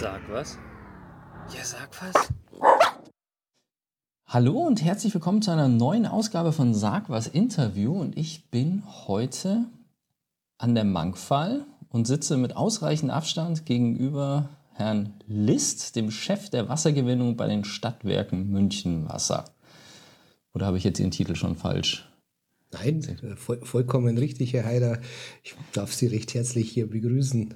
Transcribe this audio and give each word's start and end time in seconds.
Sag 0.00 0.20
was? 0.30 0.56
Ja, 1.52 1.64
sag 1.64 1.90
was. 2.00 2.32
Hallo 4.26 4.60
und 4.60 4.84
herzlich 4.84 5.12
willkommen 5.12 5.42
zu 5.42 5.50
einer 5.50 5.66
neuen 5.66 6.06
Ausgabe 6.06 6.52
von 6.52 6.72
Sag 6.72 7.10
was 7.10 7.26
Interview 7.26 7.98
und 7.98 8.16
ich 8.16 8.48
bin 8.48 8.84
heute 9.08 9.64
an 10.56 10.76
der 10.76 10.84
Mankfall 10.84 11.66
und 11.88 12.06
sitze 12.06 12.36
mit 12.36 12.54
ausreichend 12.54 13.10
Abstand 13.10 13.66
gegenüber 13.66 14.50
Herrn 14.72 15.14
List, 15.26 15.96
dem 15.96 16.12
Chef 16.12 16.48
der 16.48 16.68
Wassergewinnung 16.68 17.36
bei 17.36 17.48
den 17.48 17.64
Stadtwerken 17.64 18.52
München 18.52 19.08
Wasser. 19.08 19.46
Oder 20.54 20.66
habe 20.66 20.78
ich 20.78 20.84
jetzt 20.84 21.00
Ihren 21.00 21.10
Titel 21.10 21.34
schon 21.34 21.56
falsch? 21.56 22.08
Nein, 22.70 23.02
voll, 23.34 23.64
vollkommen 23.64 24.16
richtig, 24.16 24.52
Herr 24.52 24.64
Heider. 24.64 25.00
Ich 25.42 25.56
darf 25.72 25.92
Sie 25.92 26.06
recht 26.06 26.34
herzlich 26.34 26.70
hier 26.70 26.88
begrüßen 26.88 27.52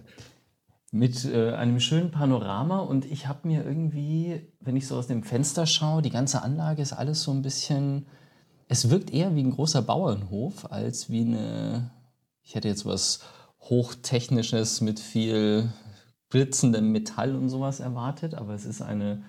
mit 0.92 1.24
äh, 1.24 1.52
einem 1.52 1.80
schönen 1.80 2.10
Panorama 2.10 2.80
und 2.80 3.06
ich 3.06 3.26
habe 3.26 3.48
mir 3.48 3.64
irgendwie, 3.64 4.46
wenn 4.60 4.76
ich 4.76 4.86
so 4.86 4.96
aus 4.96 5.06
dem 5.06 5.24
Fenster 5.24 5.66
schaue, 5.66 6.02
die 6.02 6.10
ganze 6.10 6.42
Anlage 6.42 6.82
ist 6.82 6.92
alles 6.92 7.22
so 7.22 7.32
ein 7.32 7.40
bisschen, 7.40 8.06
es 8.68 8.90
wirkt 8.90 9.10
eher 9.10 9.34
wie 9.34 9.42
ein 9.42 9.52
großer 9.52 9.80
Bauernhof 9.80 10.70
als 10.70 11.08
wie 11.08 11.22
eine, 11.22 11.90
ich 12.42 12.54
hätte 12.54 12.68
jetzt 12.68 12.84
was 12.84 13.20
hochtechnisches 13.60 14.82
mit 14.82 15.00
viel 15.00 15.72
blitzendem 16.28 16.92
Metall 16.92 17.36
und 17.36 17.48
sowas 17.48 17.80
erwartet, 17.80 18.34
aber 18.34 18.52
es 18.52 18.66
ist 18.66 18.82
eine, 18.82 19.22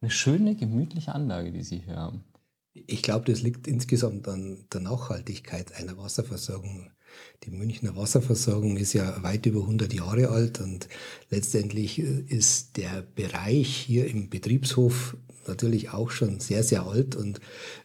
eine 0.00 0.10
schöne, 0.12 0.54
gemütliche 0.54 1.12
Anlage, 1.12 1.50
die 1.50 1.64
Sie 1.64 1.78
hier 1.78 1.96
haben. 1.96 2.24
Ich 2.72 3.02
glaube, 3.02 3.24
das 3.24 3.42
liegt 3.42 3.66
insgesamt 3.66 4.28
an 4.28 4.64
der 4.72 4.80
Nachhaltigkeit 4.80 5.74
einer 5.74 5.98
Wasserversorgung. 5.98 6.92
Die 7.44 7.50
Münchner 7.50 7.96
Wasserversorgung 7.96 8.76
ist 8.76 8.92
ja 8.92 9.22
weit 9.22 9.46
über 9.46 9.60
100 9.60 9.92
Jahre 9.92 10.28
alt 10.28 10.60
und 10.60 10.88
letztendlich 11.30 11.98
äh, 11.98 12.24
ist 12.28 12.76
der 12.76 13.02
Bereich 13.14 13.68
hier 13.68 14.06
im 14.06 14.28
Betriebshof 14.28 15.16
natürlich 15.46 15.90
auch 15.90 16.10
schon 16.10 16.40
sehr, 16.40 16.62
sehr 16.62 16.84
alt 16.84 17.16
und 17.16 17.40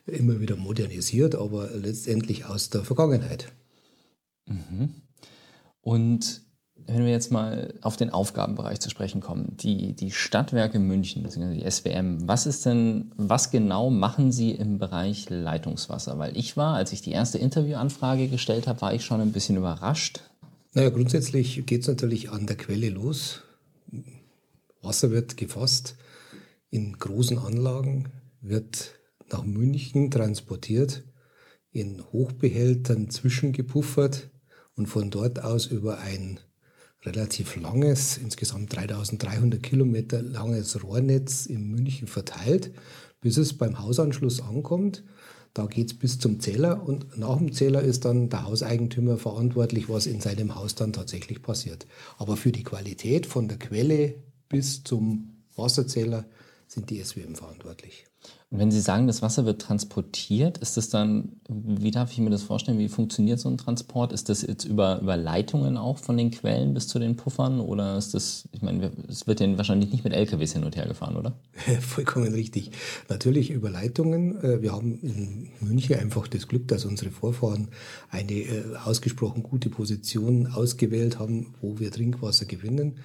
immer 0.05 0.39
wieder 0.39 0.55
modernisiert, 0.55 1.35
aber 1.35 1.69
letztendlich 1.71 2.45
aus 2.45 2.69
der 2.69 2.83
Vergangenheit. 2.83 3.53
Mhm. 4.45 4.95
Und 5.81 6.42
wenn 6.87 7.05
wir 7.05 7.11
jetzt 7.11 7.31
mal 7.31 7.73
auf 7.81 7.97
den 7.97 8.09
Aufgabenbereich 8.09 8.79
zu 8.79 8.89
sprechen 8.89 9.21
kommen, 9.21 9.55
die, 9.57 9.93
die 9.93 10.11
Stadtwerke 10.11 10.79
München, 10.79 11.23
beziehungsweise 11.23 11.59
die 11.59 11.69
SWM, 11.69 12.27
was 12.27 12.45
ist 12.45 12.65
denn, 12.65 13.11
was 13.15 13.51
genau 13.51 13.89
machen 13.89 14.31
Sie 14.31 14.51
im 14.51 14.77
Bereich 14.77 15.29
Leitungswasser? 15.29 16.17
Weil 16.17 16.37
ich 16.37 16.57
war, 16.57 16.75
als 16.75 16.91
ich 16.91 17.01
die 17.01 17.11
erste 17.11 17.37
Interviewanfrage 17.37 18.27
gestellt 18.27 18.67
habe, 18.67 18.81
war 18.81 18.93
ich 18.93 19.05
schon 19.05 19.21
ein 19.21 19.31
bisschen 19.31 19.57
überrascht. 19.57 20.21
Naja, 20.73 20.89
grundsätzlich 20.89 21.65
geht 21.65 21.81
es 21.81 21.87
natürlich 21.87 22.31
an 22.31 22.47
der 22.47 22.57
Quelle 22.57 22.89
los. 22.89 23.41
Wasser 24.81 25.11
wird 25.11 25.37
gefasst 25.37 25.95
in 26.69 26.97
großen 26.97 27.37
Anlagen, 27.37 28.09
wird 28.41 28.95
nach 29.31 29.43
München 29.43 30.11
transportiert, 30.11 31.03
in 31.71 32.03
Hochbehältern 32.11 33.09
zwischengepuffert 33.09 34.29
und 34.75 34.87
von 34.87 35.11
dort 35.11 35.43
aus 35.43 35.67
über 35.67 35.99
ein 35.99 36.39
relativ 37.05 37.55
langes, 37.55 38.17
insgesamt 38.17 38.75
3300 38.75 39.61
Kilometer 39.61 40.21
langes 40.21 40.81
Rohrnetz 40.83 41.45
in 41.45 41.69
München 41.69 42.07
verteilt, 42.07 42.71
bis 43.21 43.37
es 43.37 43.57
beim 43.57 43.79
Hausanschluss 43.79 44.41
ankommt. 44.41 45.03
Da 45.53 45.67
geht 45.67 45.91
es 45.91 45.99
bis 45.99 46.17
zum 46.17 46.39
Zähler 46.39 46.83
und 46.83 47.17
nach 47.17 47.37
dem 47.37 47.53
Zähler 47.53 47.83
ist 47.83 48.05
dann 48.05 48.29
der 48.29 48.45
Hauseigentümer 48.45 49.17
verantwortlich, 49.17 49.87
was 49.87 50.07
in 50.07 50.19
seinem 50.19 50.55
Haus 50.55 50.73
dann 50.73 50.93
tatsächlich 50.93 51.43
passiert. 51.43 51.85
Aber 52.17 52.37
für 52.37 52.51
die 52.51 52.63
Qualität 52.63 53.27
von 53.27 53.47
der 53.47 53.59
Quelle 53.59 54.15
bis 54.49 54.83
zum 54.83 55.43
Wasserzähler 55.55 56.25
sind 56.67 56.89
die 56.89 57.03
SWM 57.03 57.35
verantwortlich. 57.35 58.05
Wenn 58.55 58.69
Sie 58.69 58.81
sagen, 58.81 59.07
das 59.07 59.23
Wasser 59.23 59.45
wird 59.45 59.63
transportiert, 59.63 60.59
ist 60.59 60.77
das 60.77 60.89
dann, 60.89 61.37
wie 61.49 61.89
darf 61.89 62.11
ich 62.11 62.19
mir 62.19 62.29
das 62.29 62.43
vorstellen, 62.43 62.77
wie 62.77 62.87
funktioniert 62.87 63.39
so 63.39 63.49
ein 63.49 63.57
Transport? 63.57 64.13
Ist 64.13 64.29
das 64.29 64.43
jetzt 64.43 64.63
über, 64.65 65.01
über 65.01 65.17
Leitungen 65.17 65.75
auch 65.75 65.97
von 65.97 66.17
den 66.17 66.29
Quellen 66.29 66.75
bis 66.75 66.87
zu 66.87 66.99
den 66.99 67.15
Puffern 67.15 67.59
oder 67.59 67.97
ist 67.97 68.13
das, 68.13 68.47
ich 68.51 68.61
meine, 68.61 68.91
es 69.09 69.25
wird 69.25 69.39
ja 69.39 69.57
wahrscheinlich 69.57 69.91
nicht 69.91 70.03
mit 70.03 70.13
LKWs 70.13 70.53
hin 70.53 70.65
und 70.65 70.75
her 70.75 70.85
gefahren, 70.85 71.17
oder? 71.17 71.33
Vollkommen 71.81 72.31
richtig. 72.31 72.69
Natürlich 73.09 73.49
über 73.49 73.71
Leitungen. 73.71 74.39
Äh, 74.43 74.61
wir 74.61 74.71
haben 74.73 74.99
in 75.01 75.49
München 75.59 75.97
einfach 75.97 76.27
das 76.27 76.47
Glück, 76.47 76.67
dass 76.67 76.85
unsere 76.85 77.09
Vorfahren 77.09 77.69
eine 78.11 78.33
äh, 78.33 78.75
ausgesprochen 78.85 79.41
gute 79.41 79.71
Position 79.71 80.45
ausgewählt 80.45 81.17
haben, 81.17 81.55
wo 81.59 81.79
wir 81.79 81.89
Trinkwasser 81.89 82.45
gewinnen. 82.45 82.99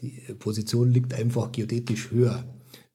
Die 0.00 0.20
Position 0.36 0.90
liegt 0.90 1.14
einfach 1.14 1.52
geodätisch 1.52 2.10
höher. 2.10 2.44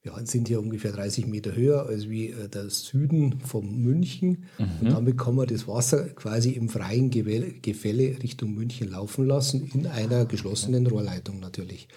Wir 0.05 0.13
sind 0.25 0.47
hier 0.47 0.59
ungefähr 0.59 0.91
30 0.91 1.25
Meter 1.25 1.55
höher 1.55 1.87
als 1.87 2.07
wie 2.07 2.29
äh, 2.29 2.47
der 2.47 2.69
Süden 2.69 3.39
von 3.39 3.81
München. 3.81 4.45
Mhm. 4.59 4.65
Und 4.81 4.91
damit 4.91 5.17
kann 5.17 5.33
man 5.33 5.47
das 5.47 5.67
Wasser 5.67 6.03
quasi 6.09 6.51
im 6.51 6.69
freien 6.69 7.09
Gefälle 7.09 8.15
Richtung 8.21 8.53
München 8.53 8.91
laufen 8.91 9.25
lassen, 9.25 9.67
in 9.73 9.87
einer 9.87 10.25
geschlossenen 10.25 10.85
Rohrleitung 10.85 11.39
natürlich. 11.39 11.87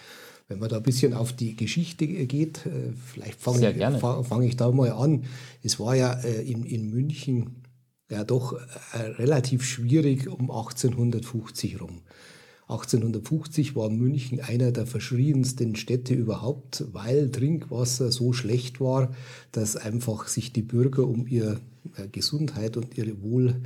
Wenn 0.48 0.58
man 0.58 0.70
da 0.70 0.78
ein 0.78 0.82
bisschen 0.82 1.12
auf 1.12 1.34
die 1.34 1.54
Geschichte 1.54 2.06
geht, 2.06 2.64
äh, 2.64 2.94
vielleicht 3.12 3.38
fange 3.38 3.70
ich, 3.70 4.00
fang 4.26 4.42
ich, 4.42 4.56
da 4.56 4.70
mal 4.70 4.90
an. 4.92 5.24
Es 5.62 5.78
war 5.78 5.94
ja 5.94 6.14
äh, 6.14 6.40
in, 6.50 6.64
in 6.64 6.88
München 6.88 7.62
ja 8.10 8.24
doch 8.24 8.58
relativ 9.18 9.62
schwierig 9.62 10.28
um 10.28 10.50
1850 10.50 11.78
rum. 11.78 12.00
1850 12.68 13.76
war 13.76 13.88
München 13.88 14.40
einer 14.40 14.72
der 14.72 14.86
verschriedensten 14.86 15.74
Städte 15.74 16.12
überhaupt, 16.12 16.84
weil 16.92 17.30
Trinkwasser 17.30 18.12
so 18.12 18.34
schlecht 18.34 18.78
war, 18.78 19.14
dass 19.52 19.76
einfach 19.76 20.28
sich 20.28 20.52
die 20.52 20.60
Bürger 20.60 21.08
um 21.08 21.26
ihre 21.26 21.60
äh, 21.96 22.08
Gesundheit 22.12 22.76
und 22.76 22.98
ihre 22.98 23.22
Wohl 23.22 23.56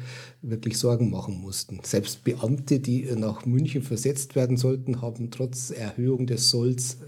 wirklich 0.41 0.79
Sorgen 0.79 1.11
machen 1.11 1.41
mussten. 1.41 1.81
Selbst 1.83 2.23
Beamte, 2.23 2.79
die 2.79 3.11
nach 3.17 3.45
München 3.45 3.83
versetzt 3.83 4.37
werden 4.37 4.57
sollten, 4.57 5.03
haben 5.03 5.33
trotz 5.33 5.71
Erhöhung 5.71 6.29
des 6.29 6.51
Solls 6.51 6.95
äh, 6.95 7.07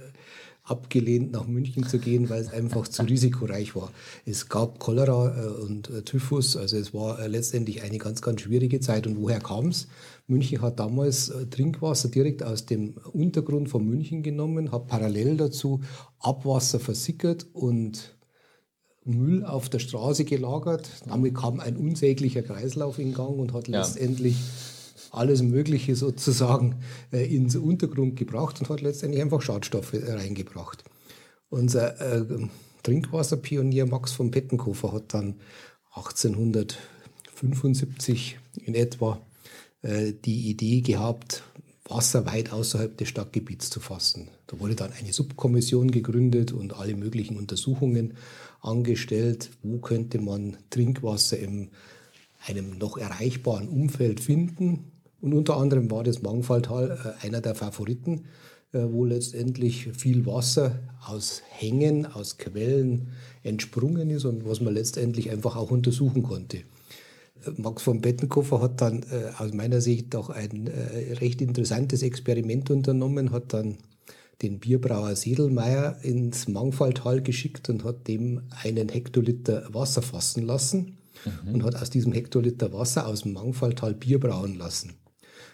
abgelehnt, 0.65 1.31
nach 1.31 1.47
München 1.47 1.87
zu 1.87 2.00
gehen, 2.00 2.28
weil 2.28 2.41
es 2.41 2.53
einfach 2.53 2.88
zu 2.88 3.03
risikoreich 3.05 3.76
war. 3.76 3.93
Es 4.26 4.49
gab 4.49 4.81
Cholera 4.81 5.37
äh, 5.38 5.62
und 5.62 5.93
Typhus, 6.06 6.56
also 6.56 6.76
es 6.76 6.93
war 6.93 7.28
letztendlich 7.28 7.82
eine 7.82 7.99
ganz, 7.99 8.21
ganz 8.21 8.41
schwierige 8.41 8.81
Zeit. 8.81 9.06
Und 9.06 9.16
woher 9.16 9.38
kam 9.38 9.69
es? 9.69 9.87
München 10.26 10.62
hat 10.62 10.80
damals 10.80 11.30
Trinkwasser 11.50 12.08
direkt 12.08 12.42
aus 12.42 12.64
dem 12.64 12.94
Untergrund 13.12 13.68
von 13.68 13.84
München 13.84 14.22
genommen, 14.22 14.72
hat 14.72 14.86
parallel 14.86 15.36
dazu 15.36 15.82
Abwasser 16.18 16.80
versickert 16.80 17.46
und 17.52 18.16
Müll 19.04 19.44
auf 19.44 19.68
der 19.68 19.80
Straße 19.80 20.24
gelagert. 20.24 20.88
Damit 21.06 21.34
kam 21.34 21.60
ein 21.60 21.76
unsäglicher 21.76 22.40
Kreislauf 22.42 22.98
in 22.98 23.12
Gang 23.12 23.38
und 23.38 23.52
hat 23.52 23.68
ja. 23.68 23.80
letztendlich 23.80 24.38
alles 25.10 25.42
Mögliche 25.42 25.94
sozusagen 25.94 26.76
äh, 27.12 27.34
ins 27.34 27.56
Untergrund 27.56 28.16
gebracht 28.16 28.60
und 28.60 28.68
hat 28.68 28.80
letztendlich 28.80 29.22
einfach 29.22 29.42
Schadstoffe 29.42 29.94
reingebracht. 29.94 30.84
Unser 31.50 32.00
äh, 32.00 32.24
Trinkwasserpionier 32.82 33.86
Max 33.86 34.12
von 34.12 34.30
Pettenkofer 34.30 34.92
hat 34.92 35.14
dann 35.14 35.36
1875 35.94 38.38
in 38.64 38.74
etwa 38.74 39.14
äh, 39.14 39.18
die 39.84 40.48
Idee 40.48 40.80
gehabt, 40.80 41.42
Wasser 41.86 42.24
weit 42.24 42.52
außerhalb 42.52 42.96
des 42.96 43.08
Stadtgebiets 43.08 43.68
zu 43.68 43.78
fassen. 43.78 44.28
Da 44.46 44.58
wurde 44.58 44.74
dann 44.74 44.92
eine 44.92 45.12
Subkommission 45.12 45.90
gegründet 45.90 46.52
und 46.52 46.74
alle 46.74 46.96
möglichen 46.96 47.36
Untersuchungen 47.36 48.14
angestellt, 48.62 49.50
wo 49.62 49.78
könnte 49.78 50.18
man 50.18 50.56
Trinkwasser 50.70 51.38
in 51.38 51.70
einem 52.46 52.78
noch 52.78 52.96
erreichbaren 52.96 53.68
Umfeld 53.68 54.20
finden. 54.20 54.92
Und 55.20 55.34
unter 55.34 55.56
anderem 55.56 55.90
war 55.90 56.04
das 56.04 56.22
Mangfalltal 56.22 57.16
äh, 57.22 57.26
einer 57.26 57.40
der 57.40 57.54
Favoriten, 57.54 58.25
äh, 58.72 58.80
wo 58.90 59.04
letztendlich 59.04 59.88
viel 59.92 60.26
Wasser 60.26 60.78
aus 61.06 61.42
Hängen, 61.50 62.06
aus 62.06 62.38
Quellen 62.38 63.08
entsprungen 63.42 64.10
ist 64.10 64.25
und 64.25 64.46
was 64.46 64.60
man 64.60 64.75
letztendlich 64.75 65.30
einfach 65.30 65.56
auch 65.56 65.70
untersuchen 65.70 66.22
konnte. 66.22 66.62
Äh, 67.44 67.50
Max 67.56 67.82
von 67.82 68.00
Bettenkoffer 68.00 68.60
hat 68.60 68.81
dann 68.81 69.04
aus 69.38 69.52
meiner 69.52 69.81
Sicht 69.81 70.14
auch 70.16 70.31
ein 70.31 70.69
recht 71.20 71.40
interessantes 71.40 72.02
Experiment 72.02 72.70
unternommen, 72.70 73.32
hat 73.32 73.52
dann 73.52 73.78
den 74.42 74.58
Bierbrauer 74.58 75.16
Sedelmeier 75.16 75.98
ins 76.02 76.48
Mangfalltal 76.48 77.22
geschickt 77.22 77.69
und 77.69 77.84
hat 77.84 78.08
dem 78.08 78.42
einen 78.62 78.88
Hektoliter 78.88 79.72
Wasser 79.72 80.02
fassen 80.02 80.44
lassen 80.44 80.98
mhm. 81.25 81.54
und 81.54 81.64
hat 81.64 81.76
aus 81.76 81.90
diesem 81.90 82.12
Hektoliter 82.12 82.72
Wasser 82.72 83.06
aus 83.06 83.22
dem 83.22 83.32
Mangfalltal 83.32 83.94
Bier 83.94 84.20
brauen 84.20 84.56
lassen. 84.56 84.94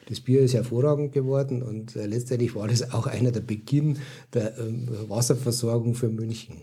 Das 0.08 0.20
Bier 0.20 0.40
ist 0.40 0.54
hervorragend 0.54 1.12
geworden 1.12 1.62
und 1.62 1.94
äh, 1.94 2.06
letztendlich 2.06 2.54
war 2.54 2.66
das 2.66 2.92
auch 2.92 3.06
einer 3.06 3.30
der 3.30 3.40
Beginn 3.40 3.98
der 4.32 4.58
ähm, 4.58 4.88
Wasserversorgung 5.08 5.94
für 5.94 6.08
München. 6.08 6.62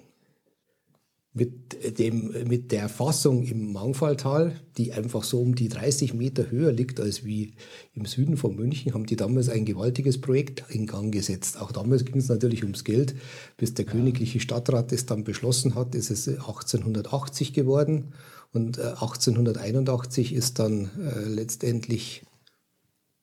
Mit, 1.37 1.99
dem, 1.99 2.33
mit 2.47 2.71
der 2.71 2.89
Fassung 2.89 3.43
im 3.43 3.71
Mangfalltal, 3.71 4.59
die 4.77 4.91
einfach 4.91 5.23
so 5.23 5.39
um 5.39 5.55
die 5.55 5.69
30 5.69 6.13
Meter 6.13 6.51
höher 6.51 6.71
liegt 6.71 6.99
als 6.99 7.23
wie 7.23 7.53
im 7.93 8.05
Süden 8.05 8.37
von 8.37 8.55
München, 8.55 8.93
haben 8.93 9.05
die 9.05 9.15
damals 9.15 9.47
ein 9.49 9.63
gewaltiges 9.63 10.19
Projekt 10.19 10.65
in 10.69 10.87
Gang 10.87 11.13
gesetzt. 11.13 11.61
Auch 11.61 11.71
damals 11.71 12.03
ging 12.05 12.17
es 12.17 12.27
natürlich 12.27 12.63
ums 12.63 12.83
Geld. 12.83 13.15
Bis 13.55 13.73
der 13.73 13.85
ja. 13.85 13.91
königliche 13.91 14.39
Stadtrat 14.39 14.91
es 14.91 15.05
dann 15.05 15.23
beschlossen 15.23 15.75
hat, 15.75 15.95
ist 15.95 16.09
es 16.09 16.27
1880 16.27 17.53
geworden. 17.53 18.13
Und 18.51 18.79
1881 18.79 20.33
äh, 20.33 20.35
ist 20.35 20.59
dann 20.59 20.89
äh, 20.99 21.27
letztendlich 21.27 22.23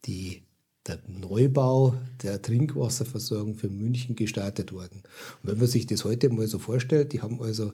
die 0.06 0.43
der 0.87 0.99
Neubau 1.07 1.95
der 2.23 2.43
Trinkwasserversorgung 2.43 3.55
für 3.55 3.69
München 3.69 4.17
gestartet 4.17 4.73
worden. 4.73 5.03
Und 5.43 5.51
wenn 5.51 5.59
man 5.59 5.67
sich 5.67 5.87
das 5.87 6.05
heute 6.05 6.29
mal 6.29 6.47
so 6.47 6.59
vorstellt, 6.59 7.13
die 7.13 7.23
haben 7.23 7.43
also 7.43 7.73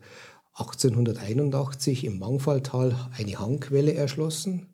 1881 0.54 2.04
im 2.04 2.18
Mangfalltal 2.18 2.94
eine 3.16 3.38
Hangquelle 3.38 3.94
erschlossen, 3.94 4.66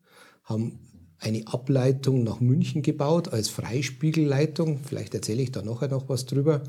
haben 0.44 0.78
eine 1.18 1.46
Ableitung 1.46 2.24
nach 2.24 2.40
München 2.40 2.82
gebaut 2.82 3.28
als 3.28 3.48
Freispiegelleitung, 3.48 4.80
vielleicht 4.84 5.14
erzähle 5.14 5.42
ich 5.42 5.52
da 5.52 5.62
nachher 5.62 5.88
noch 5.88 6.08
was 6.08 6.26
drüber, 6.26 6.62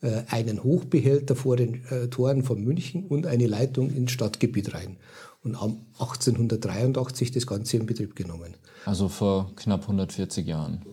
äh, 0.00 0.22
einen 0.28 0.62
Hochbehälter 0.62 1.34
vor 1.34 1.56
den 1.56 1.84
äh, 1.86 2.08
Toren 2.08 2.44
von 2.44 2.62
München 2.62 3.06
und 3.06 3.26
eine 3.26 3.46
Leitung 3.46 3.90
ins 3.90 4.12
Stadtgebiet 4.12 4.74
rein 4.74 4.96
und 5.42 5.60
haben 5.60 5.86
1883 5.98 7.32
das 7.32 7.46
Ganze 7.46 7.78
in 7.78 7.86
Betrieb 7.86 8.14
genommen. 8.14 8.54
Also 8.84 9.08
vor 9.08 9.50
knapp 9.56 9.82
140 9.82 10.46
Jahren. 10.46 10.84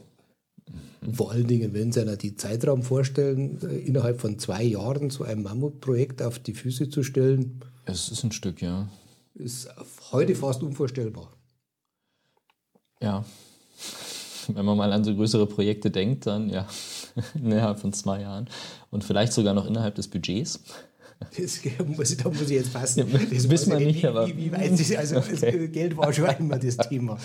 Vor 1.14 1.31
allen 1.31 1.48
Dingen, 1.48 1.74
wenn 1.74 1.92
Sie 1.92 2.02
einer 2.02 2.18
die 2.18 2.36
Zeitraum 2.36 2.84
vorstellen, 2.84 3.60
äh, 3.62 3.78
innerhalb 3.78 4.19
von 4.19 4.40
zwei 4.40 4.64
Jahren 4.64 5.10
so 5.10 5.24
ein 5.24 5.42
Mammutprojekt 5.42 6.22
auf 6.22 6.40
die 6.40 6.54
Füße 6.54 6.90
zu 6.90 7.04
stellen. 7.04 7.62
Es 7.86 8.10
ist 8.10 8.24
ein 8.24 8.31
Stück, 8.31 8.62
ja. 8.62 8.90
Ist 9.36 9.69
heute 10.12 10.36
fast 10.36 10.64
unvorstellbar. 10.64 11.31
Ja. 13.02 13.24
Wenn 14.48 14.66
man 14.66 14.78
mal 14.78 14.92
an 14.92 15.04
so 15.04 15.14
größere 15.14 15.46
Projekte 15.46 15.92
denkt, 15.92 16.25
dann 16.25 16.50
ja, 16.50 16.68
innerhalb 17.36 17.80
von 17.80 17.94
zwei 17.94 18.22
Jahren. 18.22 18.50
Und 18.92 19.04
vielleicht 19.04 19.34
sogar 19.34 19.54
noch 19.54 19.66
innerhalb 19.66 19.96
des 19.96 20.08
Budgets. 20.08 20.60
Das 21.19 21.60
muss 21.86 22.12
ich, 22.12 22.18
da 22.18 22.30
muss 22.30 22.42
ich 22.44 22.50
jetzt 22.50 22.74
passen. 22.74 23.00
Ja, 23.00 23.19
das 23.19 23.50
wissen 23.50 23.72
wir 23.72 23.80
nicht, 23.80 24.06
aber. 24.06 24.28
Wie, 24.28 24.38
wie 24.38 24.52
weiß 24.52 24.80
ich, 24.80 24.98
also 24.98 25.18
okay. 25.18 25.68
Geld 25.68 25.98
war 25.98 26.14
schon 26.14 26.30
immer 26.40 26.60
das 26.60 26.78
Thema. 26.78 27.18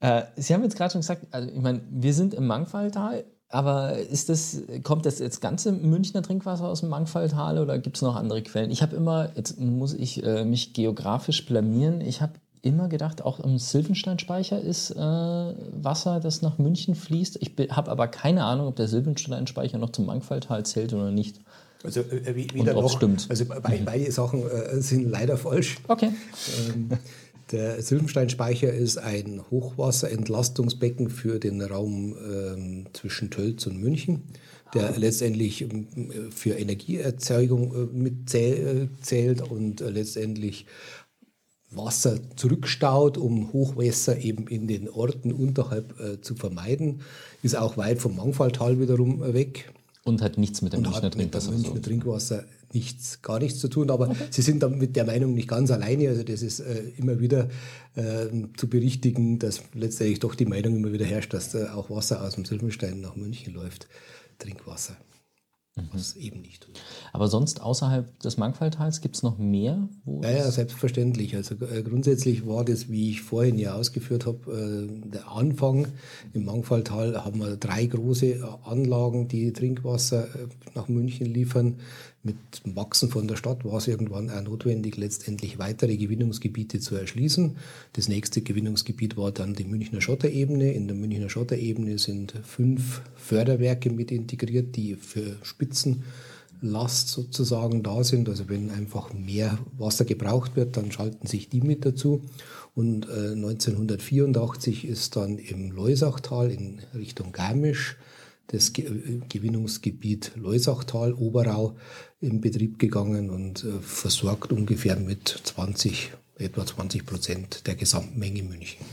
Äh, 0.00 0.22
Sie 0.36 0.54
haben 0.54 0.62
jetzt 0.62 0.76
gerade 0.76 0.92
schon 0.92 1.00
gesagt, 1.00 1.26
also 1.30 1.48
ich 1.48 1.60
meine, 1.60 1.80
wir 1.90 2.14
sind 2.14 2.34
im 2.34 2.46
Mangfalltal, 2.46 3.24
aber 3.48 3.98
ist 3.98 4.28
das, 4.28 4.62
kommt 4.82 5.06
das 5.06 5.18
jetzt 5.18 5.40
ganze 5.40 5.72
Münchner 5.72 6.22
Trinkwasser 6.22 6.68
aus 6.68 6.80
dem 6.80 6.90
Mangfalltal 6.90 7.58
oder 7.58 7.78
gibt 7.78 7.96
es 7.96 8.02
noch 8.02 8.14
andere 8.16 8.42
Quellen? 8.42 8.70
Ich 8.70 8.82
habe 8.82 8.94
immer, 8.94 9.30
jetzt 9.36 9.58
muss 9.58 9.94
ich 9.94 10.22
äh, 10.22 10.44
mich 10.44 10.74
geografisch 10.74 11.46
blamieren, 11.46 12.00
ich 12.00 12.20
habe 12.20 12.34
immer 12.62 12.88
gedacht, 12.88 13.22
auch 13.22 13.40
im 13.40 13.58
Silvensteinspeicher 13.58 14.60
ist 14.60 14.90
äh, 14.90 14.96
Wasser, 14.96 16.20
das 16.20 16.42
nach 16.42 16.58
München 16.58 16.94
fließt. 16.94 17.38
Ich 17.40 17.52
habe 17.70 17.90
aber 17.90 18.08
keine 18.08 18.44
Ahnung, 18.44 18.66
ob 18.66 18.76
der 18.76 18.88
Silvensteinspeicher 18.88 19.78
noch 19.78 19.90
zum 19.90 20.06
Mangfalltal 20.06 20.66
zählt 20.66 20.92
oder 20.92 21.10
nicht. 21.10 21.40
Also 21.84 22.00
äh, 22.00 22.34
weder 22.34 22.74
noch. 22.74 22.90
Stimmt. 22.90 23.26
Also 23.28 23.44
beide, 23.46 23.84
beide 23.84 24.10
Sachen 24.10 24.42
äh, 24.42 24.80
sind 24.80 25.08
leider 25.08 25.36
falsch. 25.36 25.76
Okay. 25.86 26.10
Ähm, 26.68 26.90
der 27.50 27.82
Silbensteinspeicher 27.82 28.72
ist 28.72 28.98
ein 28.98 29.42
Hochwasserentlastungsbecken 29.50 31.10
für 31.10 31.38
den 31.38 31.62
Raum 31.62 32.14
ähm, 32.16 32.86
zwischen 32.92 33.30
Tölz 33.30 33.66
und 33.66 33.80
München, 33.80 34.24
der 34.74 34.98
letztendlich 34.98 35.62
ähm, 35.62 35.86
für 36.30 36.58
Energieerzeugung 36.58 37.74
äh, 37.74 37.96
mitzählt 37.96 39.42
und 39.42 39.80
äh, 39.80 39.90
letztendlich 39.90 40.66
Wasser 41.70 42.18
zurückstaut, 42.36 43.18
um 43.18 43.52
Hochwässer 43.52 44.18
eben 44.18 44.46
in 44.48 44.66
den 44.66 44.88
Orten 44.88 45.32
unterhalb 45.32 46.00
äh, 46.00 46.20
zu 46.20 46.34
vermeiden. 46.34 47.02
Ist 47.42 47.56
auch 47.56 47.76
weit 47.76 47.98
vom 47.98 48.16
Mangfalltal 48.16 48.80
wiederum 48.80 49.22
äh, 49.22 49.34
weg. 49.34 49.72
Und 50.08 50.22
hat 50.22 50.38
nichts 50.38 50.62
mit 50.62 50.72
dem 50.72 50.82
Münchner 50.82 51.10
Trinkwasser. 51.10 51.50
Mit 51.50 51.58
dem 51.58 51.62
Münchner 51.62 51.82
Trinkwasser 51.82 52.44
nichts, 52.72 53.22
gar 53.22 53.38
nichts 53.38 53.58
zu 53.60 53.68
tun. 53.68 53.90
Aber 53.90 54.08
okay. 54.08 54.24
Sie 54.30 54.42
sind 54.42 54.62
dann 54.62 54.78
mit 54.78 54.96
der 54.96 55.04
Meinung 55.04 55.34
nicht 55.34 55.48
ganz 55.48 55.70
alleine. 55.70 56.08
Also 56.08 56.22
das 56.22 56.42
ist 56.42 56.60
äh, 56.60 56.82
immer 56.96 57.20
wieder 57.20 57.48
äh, 57.94 58.26
zu 58.56 58.68
berichtigen, 58.68 59.38
dass 59.38 59.62
letztendlich 59.74 60.20
doch 60.20 60.34
die 60.34 60.46
Meinung 60.46 60.76
immer 60.76 60.92
wieder 60.92 61.04
herrscht, 61.04 61.34
dass 61.34 61.54
äh, 61.54 61.66
auch 61.68 61.90
Wasser 61.90 62.22
aus 62.22 62.34
dem 62.34 62.44
Silbenstein 62.44 63.00
nach 63.00 63.16
München 63.16 63.52
läuft. 63.52 63.88
Trinkwasser. 64.38 64.96
Mhm. 65.82 65.88
Was 65.92 66.16
eben 66.16 66.40
nicht 66.42 66.62
tut. 66.62 66.80
Aber 67.12 67.28
sonst 67.28 67.60
außerhalb 67.62 68.18
des 68.20 68.36
Mangfalltals 68.36 69.00
gibt 69.00 69.16
es 69.16 69.22
noch 69.22 69.38
mehr? 69.38 69.88
ja, 70.22 70.30
ja, 70.30 70.50
selbstverständlich. 70.50 71.36
Also 71.36 71.54
äh, 71.54 71.82
grundsätzlich 71.82 72.46
war 72.46 72.64
das, 72.64 72.88
wie 72.88 73.10
ich 73.10 73.22
vorhin 73.22 73.58
ja 73.58 73.74
ausgeführt 73.74 74.26
habe, 74.26 74.52
äh, 74.52 75.08
der 75.10 75.30
Anfang. 75.30 75.88
Im 76.32 76.44
Mangfalltal 76.44 77.24
haben 77.24 77.40
wir 77.40 77.56
drei 77.56 77.86
große 77.86 78.26
äh, 78.26 78.42
Anlagen, 78.64 79.28
die 79.28 79.52
Trinkwasser 79.52 80.24
äh, 80.24 80.48
nach 80.74 80.88
München 80.88 81.26
liefern. 81.26 81.76
Mit 82.24 82.36
dem 82.64 82.74
Wachsen 82.74 83.10
von 83.10 83.28
der 83.28 83.36
Stadt 83.36 83.64
war 83.64 83.76
es 83.76 83.86
irgendwann 83.86 84.28
auch 84.28 84.42
notwendig, 84.42 84.96
letztendlich 84.96 85.58
weitere 85.60 85.96
Gewinnungsgebiete 85.96 86.80
zu 86.80 86.96
erschließen. 86.96 87.56
Das 87.92 88.08
nächste 88.08 88.42
Gewinnungsgebiet 88.42 89.16
war 89.16 89.30
dann 89.30 89.54
die 89.54 89.64
Münchner 89.64 90.00
Schotterebene. 90.00 90.72
In 90.72 90.88
der 90.88 90.96
Münchner 90.96 91.30
Schotterebene 91.30 91.98
sind 91.98 92.34
fünf 92.42 93.02
Förderwerke 93.14 93.90
mit 93.90 94.10
integriert, 94.10 94.74
die 94.74 94.96
für 94.96 95.36
Spitzenlast 95.42 97.08
sozusagen 97.08 97.84
da 97.84 98.02
sind. 98.02 98.28
Also 98.28 98.48
wenn 98.48 98.70
einfach 98.70 99.14
mehr 99.14 99.56
Wasser 99.78 100.04
gebraucht 100.04 100.56
wird, 100.56 100.76
dann 100.76 100.90
schalten 100.90 101.28
sich 101.28 101.48
die 101.48 101.60
mit 101.60 101.86
dazu. 101.86 102.22
Und 102.74 103.08
äh, 103.08 103.32
1984 103.32 104.88
ist 104.88 105.14
dann 105.14 105.38
im 105.38 105.70
Leusachtal 105.70 106.50
in 106.50 106.80
Richtung 106.94 107.30
Garmisch 107.30 107.96
das 108.48 108.72
Gewinnungsgebiet 108.72 110.32
Leusachtal, 110.36 111.12
Oberau 111.12 111.76
in 112.20 112.40
Betrieb 112.40 112.78
gegangen 112.78 113.30
und 113.30 113.64
äh, 113.64 113.80
versorgt 113.80 114.52
ungefähr 114.52 114.96
mit 114.96 115.28
20, 115.28 116.12
etwa 116.38 116.66
20 116.66 117.06
Prozent 117.06 117.66
der 117.66 117.76
Gesamtmenge 117.76 118.42
München. 118.42 118.84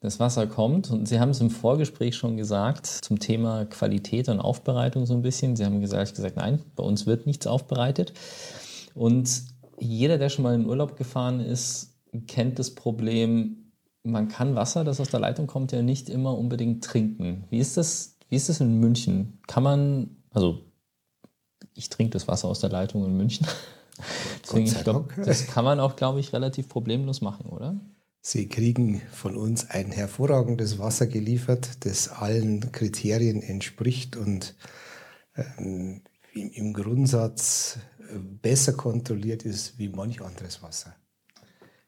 Das 0.00 0.18
Wasser 0.18 0.46
kommt 0.46 0.90
und 0.90 1.06
Sie 1.06 1.20
haben 1.20 1.30
es 1.30 1.40
im 1.40 1.50
Vorgespräch 1.50 2.16
schon 2.16 2.38
gesagt 2.38 2.86
zum 2.86 3.18
Thema 3.18 3.66
Qualität 3.66 4.30
und 4.30 4.40
Aufbereitung 4.40 5.04
so 5.04 5.12
ein 5.12 5.20
bisschen. 5.20 5.56
Sie 5.56 5.64
haben 5.64 5.80
gesagt, 5.80 6.14
gesagt 6.14 6.36
nein, 6.36 6.60
bei 6.74 6.82
uns 6.82 7.06
wird 7.06 7.26
nichts 7.26 7.46
aufbereitet. 7.46 8.14
Und 8.94 9.42
jeder, 9.78 10.16
der 10.16 10.30
schon 10.30 10.42
mal 10.42 10.54
in 10.54 10.66
Urlaub 10.66 10.96
gefahren 10.96 11.40
ist, 11.40 11.94
kennt 12.26 12.58
das 12.58 12.74
Problem, 12.74 13.72
man 14.02 14.28
kann 14.28 14.54
Wasser, 14.54 14.84
das 14.84 15.00
aus 15.00 15.10
der 15.10 15.20
Leitung 15.20 15.46
kommt, 15.46 15.72
ja 15.72 15.82
nicht 15.82 16.08
immer 16.08 16.36
unbedingt 16.36 16.82
trinken. 16.82 17.44
Wie 17.50 17.58
ist 17.58 17.76
das, 17.76 18.16
wie 18.30 18.36
ist 18.36 18.48
das 18.48 18.60
in 18.60 18.80
München? 18.80 19.38
Kann 19.46 19.62
man, 19.62 20.16
also 20.30 20.62
ich 21.80 21.88
trinke 21.88 22.12
das 22.12 22.28
Wasser 22.28 22.46
aus 22.46 22.60
der 22.60 22.70
Leitung 22.70 23.04
in 23.04 23.16
München. 23.16 23.46
Deswegen, 24.44 24.66
ich 24.66 24.84
glaub, 24.84 25.12
das 25.16 25.46
kann 25.46 25.64
man 25.64 25.80
auch, 25.80 25.96
glaube 25.96 26.20
ich, 26.20 26.32
relativ 26.32 26.68
problemlos 26.68 27.20
machen, 27.20 27.46
oder? 27.46 27.80
Sie 28.20 28.48
kriegen 28.48 29.00
von 29.12 29.34
uns 29.34 29.70
ein 29.70 29.90
hervorragendes 29.90 30.78
Wasser 30.78 31.06
geliefert, 31.06 31.86
das 31.86 32.08
allen 32.08 32.70
Kriterien 32.70 33.42
entspricht 33.42 34.16
und 34.16 34.54
ähm, 35.36 36.02
im 36.34 36.74
Grundsatz 36.74 37.78
äh, 37.98 38.18
besser 38.18 38.74
kontrolliert 38.74 39.44
ist 39.44 39.78
wie 39.78 39.88
manch 39.88 40.20
anderes 40.20 40.62
Wasser. 40.62 40.94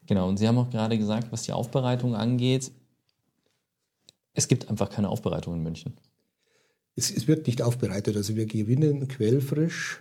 Genau, 0.06 0.28
und 0.28 0.38
Sie 0.38 0.48
haben 0.48 0.58
auch 0.58 0.70
gerade 0.70 0.96
gesagt, 0.96 1.30
was 1.30 1.42
die 1.42 1.52
Aufbereitung 1.52 2.16
angeht, 2.16 2.72
es 4.32 4.48
gibt 4.48 4.70
einfach 4.70 4.88
keine 4.88 5.10
Aufbereitung 5.10 5.54
in 5.54 5.62
München. 5.62 5.98
Es, 6.94 7.10
es, 7.10 7.26
wird 7.26 7.46
nicht 7.46 7.62
aufbereitet. 7.62 8.16
Also 8.16 8.36
wir 8.36 8.46
gewinnen 8.46 9.08
quellfrisch, 9.08 10.00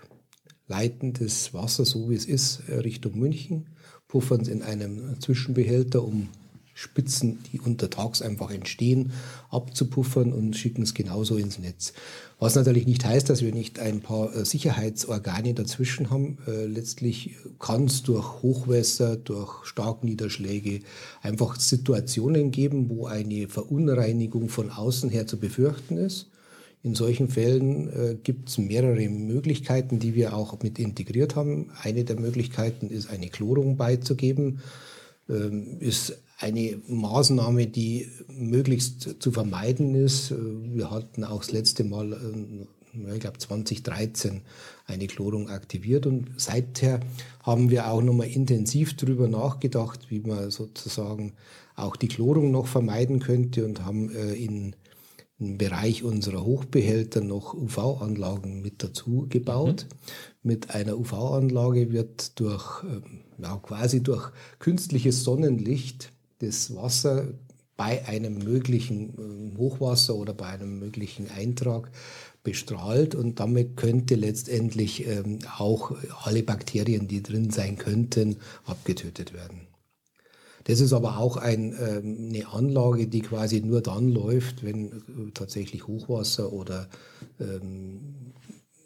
leiten 0.67 1.13
das 1.13 1.53
Wasser 1.53 1.86
so 1.86 2.10
wie 2.10 2.15
es 2.15 2.25
ist 2.25 2.63
Richtung 2.69 3.17
München, 3.17 3.67
puffern 4.07 4.41
es 4.41 4.48
in 4.48 4.62
einem 4.62 5.19
Zwischenbehälter, 5.19 6.03
um 6.03 6.29
Spitzen, 6.74 7.39
die 7.51 7.60
untertags 7.60 8.21
einfach 8.21 8.50
entstehen, 8.50 9.12
abzupuffern 9.50 10.33
und 10.33 10.55
schicken 10.57 10.81
es 10.81 10.93
genauso 10.93 11.38
ins 11.38 11.60
Netz. 11.60 11.93
Was 12.39 12.55
natürlich 12.55 12.88
nicht 12.88 13.05
heißt, 13.05 13.29
dass 13.29 13.43
wir 13.43 13.53
nicht 13.53 13.77
ein 13.77 14.01
paar 14.01 14.36
äh, 14.36 14.45
Sicherheitsorgane 14.45 15.53
dazwischen 15.53 16.10
haben. 16.10 16.39
Äh, 16.48 16.65
letztlich 16.65 17.36
kann 17.60 17.86
es 17.86 18.01
durch 18.01 18.41
Hochwässer, 18.41 19.15
durch 19.15 19.63
Starkniederschläge 19.65 20.79
einfach 21.21 21.60
Situationen 21.60 22.50
geben, 22.50 22.89
wo 22.89 23.05
eine 23.05 23.48
Verunreinigung 23.48 24.50
von 24.50 24.71
außen 24.71 25.12
her 25.12 25.27
zu 25.27 25.38
befürchten 25.38 25.98
ist. 25.98 26.30
In 26.83 26.95
solchen 26.95 27.27
Fällen 27.27 27.89
äh, 27.89 28.15
gibt 28.15 28.50
es 28.50 28.57
mehrere 28.57 29.07
Möglichkeiten, 29.07 30.00
die 30.00 30.15
wir 30.15 30.35
auch 30.35 30.61
mit 30.63 30.79
integriert 30.79 31.35
haben. 31.35 31.69
Eine 31.81 32.03
der 32.03 32.19
Möglichkeiten 32.19 32.89
ist, 32.89 33.09
eine 33.09 33.29
Chlorung 33.29 33.77
beizugeben. 33.77 34.61
Ähm, 35.29 35.77
ist 35.79 36.17
eine 36.39 36.79
Maßnahme, 36.88 37.67
die 37.67 38.07
möglichst 38.27 39.21
zu 39.21 39.31
vermeiden 39.31 39.93
ist. 39.93 40.33
Wir 40.33 40.89
hatten 40.89 41.23
auch 41.23 41.41
das 41.41 41.51
letzte 41.51 41.83
Mal 41.83 42.13
äh, 42.13 43.13
ich 43.13 43.19
glaube 43.19 43.38
2013 43.38 44.41
eine 44.85 45.07
Chlorung 45.07 45.50
aktiviert 45.50 46.05
und 46.05 46.31
seither 46.38 47.00
haben 47.41 47.69
wir 47.69 47.88
auch 47.88 48.01
nochmal 48.01 48.27
intensiv 48.27 48.95
darüber 48.97 49.27
nachgedacht, 49.27 50.09
wie 50.09 50.19
man 50.19 50.51
sozusagen 50.51 51.33
auch 51.75 51.95
die 51.95 52.09
Chlorung 52.09 52.51
noch 52.51 52.67
vermeiden 52.67 53.19
könnte 53.19 53.65
und 53.65 53.85
haben 53.85 54.13
äh, 54.13 54.33
in 54.33 54.75
im 55.41 55.57
Bereich 55.57 56.03
unserer 56.03 56.45
Hochbehälter 56.45 57.21
noch 57.21 57.55
UV-Anlagen 57.55 58.62
mit 58.62 58.83
dazu 58.83 59.25
gebaut. 59.27 59.88
Mhm. 59.89 60.50
Mit 60.50 60.69
einer 60.69 60.98
UV-Anlage 60.98 61.91
wird 61.91 62.39
durch, 62.39 62.83
ähm, 62.83 63.21
ja, 63.41 63.57
quasi 63.57 64.03
durch 64.03 64.31
künstliches 64.60 65.24
Sonnenlicht 65.24 66.12
das 66.39 66.75
Wasser 66.75 67.33
bei 67.75 68.05
einem 68.05 68.38
möglichen 68.38 69.13
ähm, 69.17 69.57
Hochwasser 69.57 70.15
oder 70.15 70.36
bei 70.36 70.45
einem 70.45 70.77
möglichen 70.77 71.29
Eintrag 71.31 71.89
bestrahlt 72.43 73.15
und 73.15 73.39
damit 73.39 73.77
könnte 73.77 74.13
letztendlich 74.13 75.07
ähm, 75.07 75.39
auch 75.57 75.91
alle 76.24 76.43
Bakterien, 76.43 77.07
die 77.07 77.24
drin 77.24 77.50
sein 77.50 77.77
könnten, 77.77 78.38
abgetötet 78.65 79.33
werden. 79.33 79.71
Das 80.65 80.80
ist 80.80 80.94
aber 80.94 81.18
auch 81.18 81.38
ein, 81.38 81.75
ähm, 81.80 82.30
eine 82.30 82.48
Anlage, 82.48 83.08
die 83.08 83.22
quasi 83.22 83.62
nur 83.62 83.82
dann 83.82 84.10
läuft, 84.10 84.63
wenn 84.63 84.88
äh, 84.88 85.32
tatsächlich 85.34 85.88
Hochwasser 85.88 86.53
oder 86.53 86.88
ähm, 87.39 88.32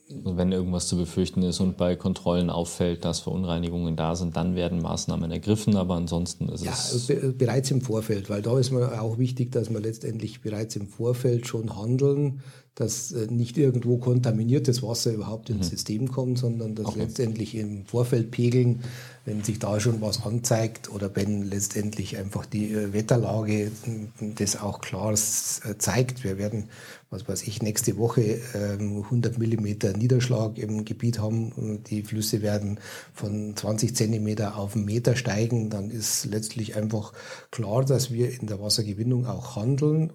wenn 0.08 0.51
irgendwas 0.51 0.88
zu 0.88 0.98
befürchten 0.98 1.41
ist 1.41 1.60
und 1.60 1.77
bei 1.77 1.96
Kontrollen 1.96 2.51
auffällt, 2.51 3.03
dass 3.05 3.22
Verunreinigungen 3.22 3.96
da 3.96 4.15
sind, 4.15 4.36
dann 4.36 4.55
werden 4.55 4.79
Maßnahmen 4.79 5.32
ergriffen, 5.32 5.75
aber 5.75 5.96
ansonsten 5.96 6.48
ist 6.50 6.63
ja, 6.63 6.74
es. 6.74 7.08
Be 7.08 7.34
bereits 7.36 7.72
im 7.72 7.82
Vorfeld, 7.82 8.29
weil 8.29 8.44
da 8.44 8.58
ist 8.60 8.72
mir 8.72 9.01
auch 9.01 9.17
wichtig, 9.17 9.51
dass 9.51 9.72
wir 9.72 9.79
letztendlich 9.79 10.41
bereits 10.41 10.75
im 10.75 10.88
Vorfeld 10.88 11.48
schon 11.48 11.75
handeln, 11.75 12.41
dass 12.75 13.13
äh, 13.13 13.27
nicht 13.32 13.58
irgendwo 13.58 13.98
kontaminiertes 13.98 14.84
Wasser 14.84 15.12
überhaupt 15.12 15.50
ins 15.50 15.67
mhm. 15.67 15.72
System 15.72 16.12
kommt, 16.12 16.38
sondern 16.38 16.75
dass 16.75 16.88
okay. 16.88 17.00
letztendlich 17.00 17.55
im 17.55 17.86
Vorfeld 17.86 18.29
pegeln, 18.29 18.82
wenn 19.25 19.44
sich 19.44 19.58
da 19.58 19.79
schon 19.79 20.01
was 20.01 20.24
anzeigt 20.24 20.89
oder 20.91 21.15
wenn 21.15 21.41
letztendlich 21.41 22.17
einfach 22.17 22.46
die 22.46 22.72
äh, 22.72 22.94
Wetterlage 22.94 23.72
das 24.20 24.62
auch 24.62 24.82
klar 24.82 25.13
äh, 25.13 25.77
zeigt. 25.77 26.24
Wir 26.24 26.38
werden, 26.38 26.70
was 27.10 27.27
weiß 27.27 27.44
ich, 27.44 27.62
nächste 27.62 27.98
Woche 27.98 28.39
100 28.53 29.34
ähm, 29.34 29.39
Millimeter 29.39 29.98
Niederschlag 29.98 30.58
im 30.60 30.86
Gebiet 30.86 31.20
haben. 31.20 31.84
Die 31.86 32.03
Flüsse 32.03 32.44
werden 32.44 32.79
von 33.13 33.55
20 33.55 33.96
Zentimeter 33.96 34.58
auf 34.58 34.75
einen 34.75 34.86
Meter 34.86 35.15
steigen. 35.15 35.72
Dann 35.72 35.89
ist 35.89 36.25
letztlich 36.25 36.75
einfach 36.75 37.13
klar, 37.50 37.84
dass 37.84 38.12
wir 38.12 38.39
in 38.39 38.48
der 38.48 38.62
Wassergewinnung 38.62 39.25
auch 39.25 39.55
handeln 39.55 40.12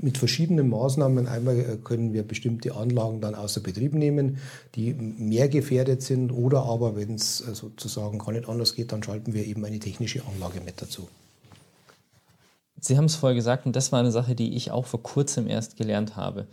mit 0.00 0.18
verschiedenen 0.18 0.68
Maßnahmen. 0.68 1.26
Einmal 1.26 1.58
äh, 1.58 1.76
können 1.82 2.12
wir 2.12 2.22
bestimmte 2.22 2.74
Anlagen 2.74 3.20
dann 3.20 3.34
außer 3.34 3.60
Betrieb 3.60 3.94
nehmen, 3.94 4.38
die 4.74 4.94
mehr 4.94 5.48
gefährdet 5.48 6.02
sind. 6.02 6.30
Oder 6.32 6.64
aber, 6.64 6.96
wenn 6.96 7.14
es 7.14 7.40
äh, 7.40 7.54
sozusagen 7.54 8.18
gar 8.18 8.32
nicht 8.32 8.48
anders 8.48 8.74
geht, 8.74 8.92
dann 8.92 9.02
schalten 9.02 9.34
wir 9.34 9.46
eben 9.46 9.64
eine 9.64 9.78
technische 9.78 10.22
Anlage 10.26 10.60
mit 10.64 10.80
dazu. 10.80 11.08
Sie 12.80 12.96
haben 12.96 13.04
es 13.04 13.14
vorher 13.14 13.36
gesagt, 13.36 13.66
und 13.66 13.76
das 13.76 13.92
war 13.92 14.00
eine 14.00 14.10
Sache, 14.10 14.34
die 14.34 14.56
ich 14.56 14.72
auch 14.72 14.86
vor 14.86 15.02
kurzem 15.02 15.46
erst 15.46 15.76
gelernt 15.76 16.16
habe. 16.16 16.48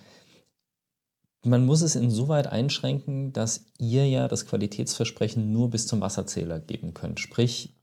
Man 1.44 1.66
muss 1.66 1.82
es 1.82 1.96
insoweit 1.96 2.48
einschränken, 2.48 3.32
dass 3.34 3.66
ihr 3.80 4.08
ja 4.08 4.28
das 4.28 4.46
Qualitätsversprechen 4.46 5.52
nur 5.52 5.70
bis 5.70 5.88
zum 5.88 6.02
Wasserzähler 6.02 6.60
geben 6.60 6.94
könnt. 6.94 7.20
Sprich, 7.20 7.79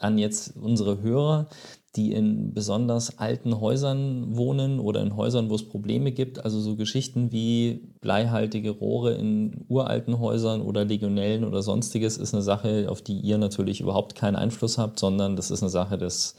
an 0.00 0.18
jetzt 0.18 0.56
unsere 0.56 1.00
Hörer, 1.00 1.48
die 1.96 2.12
in 2.12 2.52
besonders 2.52 3.18
alten 3.18 3.58
Häusern 3.60 4.36
wohnen 4.36 4.80
oder 4.80 5.00
in 5.00 5.16
Häusern, 5.16 5.48
wo 5.48 5.54
es 5.54 5.66
Probleme 5.66 6.12
gibt. 6.12 6.44
Also 6.44 6.60
so 6.60 6.76
Geschichten 6.76 7.32
wie 7.32 7.94
bleihaltige 8.00 8.70
Rohre 8.70 9.14
in 9.14 9.64
uralten 9.68 10.18
Häusern 10.18 10.60
oder 10.60 10.84
Legionellen 10.84 11.44
oder 11.44 11.62
sonstiges 11.62 12.18
ist 12.18 12.34
eine 12.34 12.42
Sache, 12.42 12.88
auf 12.90 13.00
die 13.00 13.18
ihr 13.18 13.38
natürlich 13.38 13.80
überhaupt 13.80 14.14
keinen 14.14 14.36
Einfluss 14.36 14.76
habt, 14.76 14.98
sondern 14.98 15.36
das 15.36 15.50
ist 15.50 15.62
eine 15.62 15.70
Sache 15.70 15.96
des, 15.96 16.36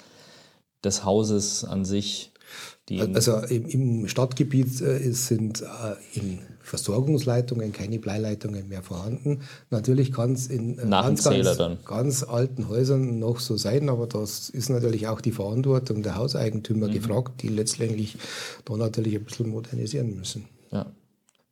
des 0.84 1.04
Hauses 1.04 1.66
an 1.66 1.84
sich. 1.84 2.32
Also 2.90 3.38
im, 3.40 4.08
Stadtgebiet 4.08 4.82
äh, 4.82 5.12
sind 5.12 5.62
äh, 5.62 6.18
in 6.18 6.40
Versorgungsleitungen, 6.62 7.72
keine 7.72 8.00
Bleileitungen 8.00 8.68
mehr 8.68 8.84
vorhanden. 8.84 9.42
Natürlich 9.70 10.12
kann 10.12 10.34
es 10.34 10.48
in 10.48 10.80
äh, 10.80 10.88
ganz, 10.90 11.24
ganz, 11.24 11.58
ganz, 11.86 12.24
alten 12.24 12.68
Häusern 12.70 13.20
noch 13.20 13.40
so 13.40 13.58
sein, 13.58 13.90
aber 13.90 14.08
das 14.08 14.50
ist 14.50 14.70
natürlich 14.70 15.08
auch 15.08 15.22
die 15.22 15.32
Verantwortung 15.32 16.04
der 16.04 16.16
Hauseigentümer 16.16 16.88
mhm. 16.88 16.94
gefragt, 16.94 17.42
die 17.42 17.50
letztendlich 17.50 18.18
da 18.66 18.76
natürlich 18.76 19.16
ein 19.16 19.24
bisschen 19.24 19.50
modernisieren 19.50 20.16
müssen. 20.16 20.46
Ja. 20.72 20.86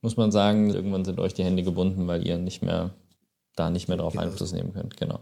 Muss 0.02 0.18
man 0.18 0.32
sagen, 0.32 0.70
irgendwann 0.70 1.04
sind 1.04 1.20
euch 1.20 1.34
die 1.34 1.44
Hände 1.44 1.64
gebunden, 1.64 2.08
weil 2.08 2.26
ihr 2.26 2.38
nicht 2.38 2.62
mehr 2.62 2.94
da 3.56 3.70
nicht 3.70 3.88
mehr 3.88 3.98
darauf 3.98 4.14
genau. 4.14 4.26
Einfluss 4.26 4.52
nehmen 4.52 4.74
könnt. 4.74 4.98
Genau. 4.98 5.20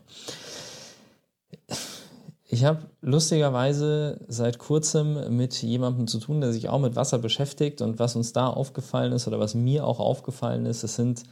Ich 2.53 2.65
habe 2.65 2.87
lustigerweise 3.01 4.23
seit 4.27 4.59
kurzem 4.59 5.35
mit 5.35 5.59
jemandem 5.63 6.05
zu 6.05 6.19
tun, 6.19 6.39
der 6.39 6.53
sich 6.53 6.69
auch 6.69 6.79
mit 6.79 6.95
Wasser 6.95 7.17
beschäftigt 7.17 7.81
und 7.81 7.97
was 7.97 8.15
uns 8.15 8.31
da 8.31 8.45
aufgefallen 8.45 9.11
ist 9.11 9.27
oder 9.27 9.39
was 9.39 9.55
mir 9.55 9.87
auch 9.87 9.99
aufgefallen 9.99 10.67
ist, 10.67 10.83
es 10.83 10.95
sind, 10.95 11.23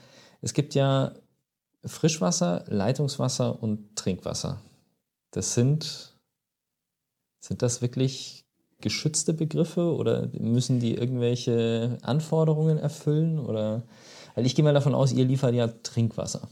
es 0.41 0.55
gibt 0.55 0.73
ja 0.73 1.11
Frischwasser, 1.85 2.63
Leitungswasser 2.69 3.61
und 3.61 3.95
Trinkwasser. 3.95 4.61
Das 5.29 5.53
sind, 5.53 6.17
sind 7.39 7.61
das 7.61 7.83
wirklich 7.83 8.43
geschützte 8.79 9.35
Begriffe 9.35 9.93
oder 9.93 10.27
müssen 10.33 10.79
die 10.79 10.95
irgendwelche 10.95 11.99
Anforderungen 12.01 12.79
erfüllen 12.79 13.37
oder, 13.37 13.83
weil 14.33 14.47
ich 14.47 14.55
gehe 14.55 14.65
mal 14.65 14.73
davon 14.73 14.95
aus, 14.95 15.13
ihr 15.13 15.25
liefert 15.25 15.53
ja 15.53 15.67
Trinkwasser 15.67 16.49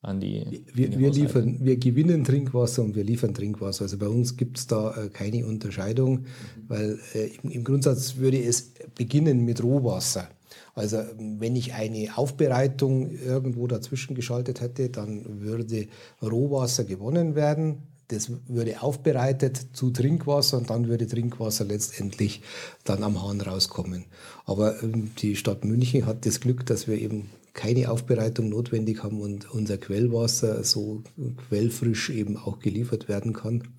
an 0.00 0.20
die. 0.20 0.64
Wir, 0.72 0.96
wir 0.98 1.10
liefern, 1.10 1.58
wir 1.60 1.76
gewinnen 1.76 2.24
Trinkwasser 2.24 2.82
und 2.82 2.94
wir 2.94 3.04
liefern 3.04 3.34
Trinkwasser. 3.34 3.82
Also 3.82 3.98
bei 3.98 4.08
uns 4.08 4.36
gibt 4.36 4.58
es 4.58 4.66
da 4.66 4.94
äh, 4.94 5.08
keine 5.08 5.46
Unterscheidung, 5.46 6.26
weil 6.68 6.98
äh, 7.14 7.30
im, 7.42 7.50
im, 7.50 7.64
Grundsatz 7.64 8.16
würde 8.16 8.42
es 8.42 8.72
beginnen 8.94 9.44
mit 9.44 9.62
Rohwasser. 9.62 10.28
Also 10.74 10.98
wenn 11.18 11.56
ich 11.56 11.74
eine 11.74 12.16
Aufbereitung 12.16 13.10
irgendwo 13.10 13.66
dazwischen 13.66 14.14
geschaltet 14.14 14.60
hätte, 14.60 14.90
dann 14.90 15.40
würde 15.42 15.88
Rohwasser 16.22 16.84
gewonnen 16.84 17.34
werden. 17.34 17.82
Das 18.06 18.30
würde 18.46 18.80
aufbereitet 18.80 19.70
zu 19.74 19.90
Trinkwasser 19.90 20.58
und 20.58 20.70
dann 20.70 20.88
würde 20.88 21.06
Trinkwasser 21.06 21.64
letztendlich 21.64 22.40
dann 22.84 23.02
am 23.02 23.22
Hahn 23.22 23.40
rauskommen. 23.40 24.06
Aber 24.46 24.82
ähm, 24.82 25.10
die 25.18 25.36
Stadt 25.36 25.64
München 25.64 26.06
hat 26.06 26.24
das 26.24 26.40
Glück, 26.40 26.64
dass 26.64 26.88
wir 26.88 26.98
eben 26.98 27.28
keine 27.54 27.90
Aufbereitung 27.90 28.48
notwendig 28.48 29.02
haben 29.02 29.20
und 29.20 29.50
unser 29.50 29.78
Quellwasser 29.78 30.62
so 30.64 31.02
quellfrisch 31.48 32.10
eben 32.10 32.36
auch 32.36 32.58
geliefert 32.58 33.08
werden 33.08 33.32
kann. 33.32 33.74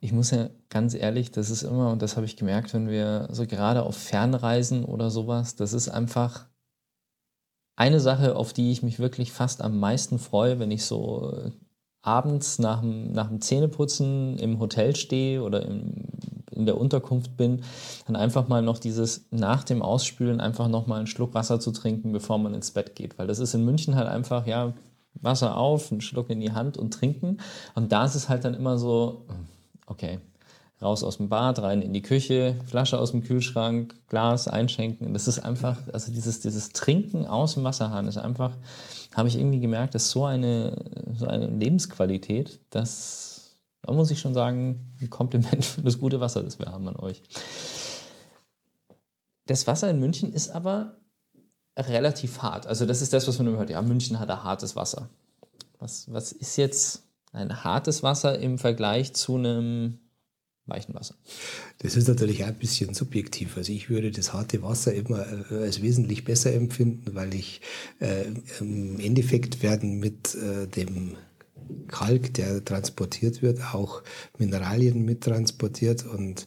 Ich 0.00 0.12
muss 0.12 0.30
ja 0.30 0.50
ganz 0.68 0.94
ehrlich, 0.94 1.30
das 1.30 1.50
ist 1.50 1.62
immer, 1.62 1.90
und 1.90 2.02
das 2.02 2.16
habe 2.16 2.26
ich 2.26 2.36
gemerkt, 2.36 2.74
wenn 2.74 2.88
wir 2.88 3.28
so 3.30 3.46
gerade 3.46 3.82
auf 3.82 3.96
Fernreisen 3.96 4.84
oder 4.84 5.10
sowas, 5.10 5.56
das 5.56 5.72
ist 5.72 5.88
einfach 5.88 6.46
eine 7.76 8.00
Sache, 8.00 8.36
auf 8.36 8.52
die 8.52 8.70
ich 8.70 8.82
mich 8.82 8.98
wirklich 8.98 9.32
fast 9.32 9.62
am 9.62 9.78
meisten 9.78 10.18
freue, 10.18 10.58
wenn 10.58 10.70
ich 10.70 10.84
so 10.84 11.52
abends 12.02 12.58
nach 12.58 12.82
dem, 12.82 13.12
nach 13.12 13.28
dem 13.28 13.40
Zähneputzen 13.40 14.38
im 14.38 14.58
Hotel 14.60 14.94
stehe 14.94 15.42
oder 15.42 15.64
im 15.64 16.13
in 16.54 16.66
der 16.66 16.78
Unterkunft 16.78 17.36
bin, 17.36 17.62
dann 18.06 18.16
einfach 18.16 18.48
mal 18.48 18.62
noch 18.62 18.78
dieses 18.78 19.26
nach 19.30 19.64
dem 19.64 19.82
Ausspülen 19.82 20.40
einfach 20.40 20.68
noch 20.68 20.86
mal 20.86 20.98
einen 20.98 21.06
Schluck 21.06 21.34
Wasser 21.34 21.60
zu 21.60 21.72
trinken, 21.72 22.12
bevor 22.12 22.38
man 22.38 22.54
ins 22.54 22.70
Bett 22.70 22.96
geht. 22.96 23.18
Weil 23.18 23.26
das 23.26 23.38
ist 23.38 23.54
in 23.54 23.64
München 23.64 23.96
halt 23.96 24.08
einfach, 24.08 24.46
ja, 24.46 24.72
Wasser 25.14 25.56
auf, 25.56 25.92
einen 25.92 26.00
Schluck 26.00 26.30
in 26.30 26.40
die 26.40 26.52
Hand 26.52 26.76
und 26.76 26.92
trinken. 26.92 27.38
Und 27.74 27.92
da 27.92 28.04
ist 28.04 28.14
es 28.14 28.28
halt 28.28 28.44
dann 28.44 28.54
immer 28.54 28.78
so, 28.78 29.24
okay, 29.86 30.18
raus 30.82 31.02
aus 31.04 31.16
dem 31.16 31.28
Bad, 31.28 31.60
rein 31.60 31.82
in 31.82 31.92
die 31.92 32.02
Küche, 32.02 32.56
Flasche 32.66 32.98
aus 32.98 33.12
dem 33.12 33.22
Kühlschrank, 33.22 33.94
Glas 34.08 34.48
einschenken. 34.48 35.12
Das 35.14 35.28
ist 35.28 35.38
einfach, 35.38 35.78
also 35.92 36.12
dieses, 36.12 36.40
dieses 36.40 36.70
Trinken 36.70 37.26
aus 37.26 37.54
dem 37.54 37.64
Wasserhahn 37.64 38.06
ist 38.06 38.18
einfach, 38.18 38.52
habe 39.14 39.28
ich 39.28 39.38
irgendwie 39.38 39.60
gemerkt, 39.60 39.94
ist 39.94 40.10
so 40.10 40.24
eine, 40.24 40.76
so 41.16 41.26
eine 41.26 41.46
Lebensqualität, 41.46 42.58
dass 42.70 43.33
da 43.86 43.92
muss 43.92 44.10
ich 44.10 44.18
schon 44.18 44.34
sagen, 44.34 44.94
ein 45.00 45.10
Kompliment 45.10 45.64
für 45.64 45.82
das 45.82 45.98
gute 45.98 46.20
Wasser, 46.20 46.42
das 46.42 46.58
wir 46.58 46.66
haben 46.66 46.88
an 46.88 46.96
euch. 46.96 47.22
Das 49.46 49.66
Wasser 49.66 49.90
in 49.90 50.00
München 50.00 50.32
ist 50.32 50.50
aber 50.50 50.96
relativ 51.76 52.40
hart. 52.42 52.66
Also 52.66 52.86
das 52.86 53.02
ist 53.02 53.12
das, 53.12 53.28
was 53.28 53.38
man 53.38 53.48
immer 53.48 53.58
hört. 53.58 53.70
Ja, 53.70 53.82
München 53.82 54.18
hat 54.18 54.30
ein 54.30 54.42
hartes 54.42 54.74
Wasser. 54.74 55.10
Was, 55.78 56.10
was 56.10 56.32
ist 56.32 56.56
jetzt 56.56 57.02
ein 57.32 57.64
hartes 57.64 58.02
Wasser 58.02 58.38
im 58.38 58.58
Vergleich 58.58 59.12
zu 59.12 59.36
einem 59.36 59.98
weichen 60.66 60.94
Wasser? 60.94 61.16
Das 61.78 61.96
ist 61.96 62.08
natürlich 62.08 62.44
ein 62.44 62.54
bisschen 62.54 62.94
subjektiv. 62.94 63.56
Also 63.56 63.72
ich 63.72 63.90
würde 63.90 64.10
das 64.10 64.32
harte 64.32 64.62
Wasser 64.62 64.94
immer 64.94 65.26
äh, 65.50 65.64
als 65.64 65.82
wesentlich 65.82 66.24
besser 66.24 66.54
empfinden, 66.54 67.14
weil 67.14 67.34
ich 67.34 67.60
äh, 68.00 68.24
im 68.60 68.98
Endeffekt 68.98 69.62
werden 69.62 69.98
mit 69.98 70.34
äh, 70.36 70.66
dem 70.68 71.16
Kalk, 71.88 72.34
der 72.34 72.64
transportiert 72.64 73.42
wird, 73.42 73.74
auch 73.74 74.02
Mineralien 74.38 75.04
mittransportiert 75.04 76.04
und 76.04 76.46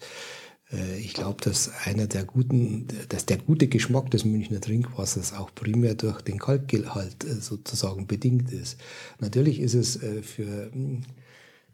Äh, 0.72 1.00
ich 1.00 1.14
glaube, 1.14 1.42
dass 1.42 1.72
einer 1.86 2.08
der 2.08 2.26
guten, 2.26 2.88
dass 3.10 3.26
der 3.26 3.38
gute 3.38 3.68
Geschmack 3.68 4.12
des 4.12 4.26
Münchner 4.26 4.62
Trinkwassers 4.62 5.34
auch 5.34 5.54
primär 5.54 5.96
durch 5.96 6.22
den 6.22 6.40
Kalkgehalt 6.40 7.24
äh, 7.24 7.36
sozusagen 7.36 8.08
bedingt 8.08 8.52
ist. 8.52 8.78
Natürlich 9.20 9.60
ist 9.60 9.74
es 9.74 10.02
äh, 10.02 10.22
für 10.22 10.72
hm, 10.72 11.04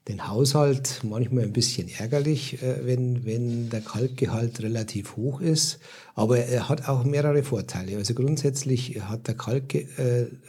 den 0.10 0.28
Haushalt 0.28 1.00
manchmal 1.04 1.46
ein 1.46 1.54
bisschen 1.54 1.88
ärgerlich, 1.88 2.58
wenn, 2.62 3.24
wenn 3.24 3.70
der 3.70 3.80
Kalkgehalt 3.80 4.62
relativ 4.62 5.16
hoch 5.16 5.40
ist. 5.40 5.80
Aber 6.14 6.40
er 6.40 6.68
hat 6.68 6.90
auch 6.90 7.06
mehrere 7.06 7.42
Vorteile. 7.42 7.96
Also 7.96 8.14
grundsätzlich 8.14 9.02
hat 9.02 9.30
der 9.30 9.36
Kalk 9.36 9.88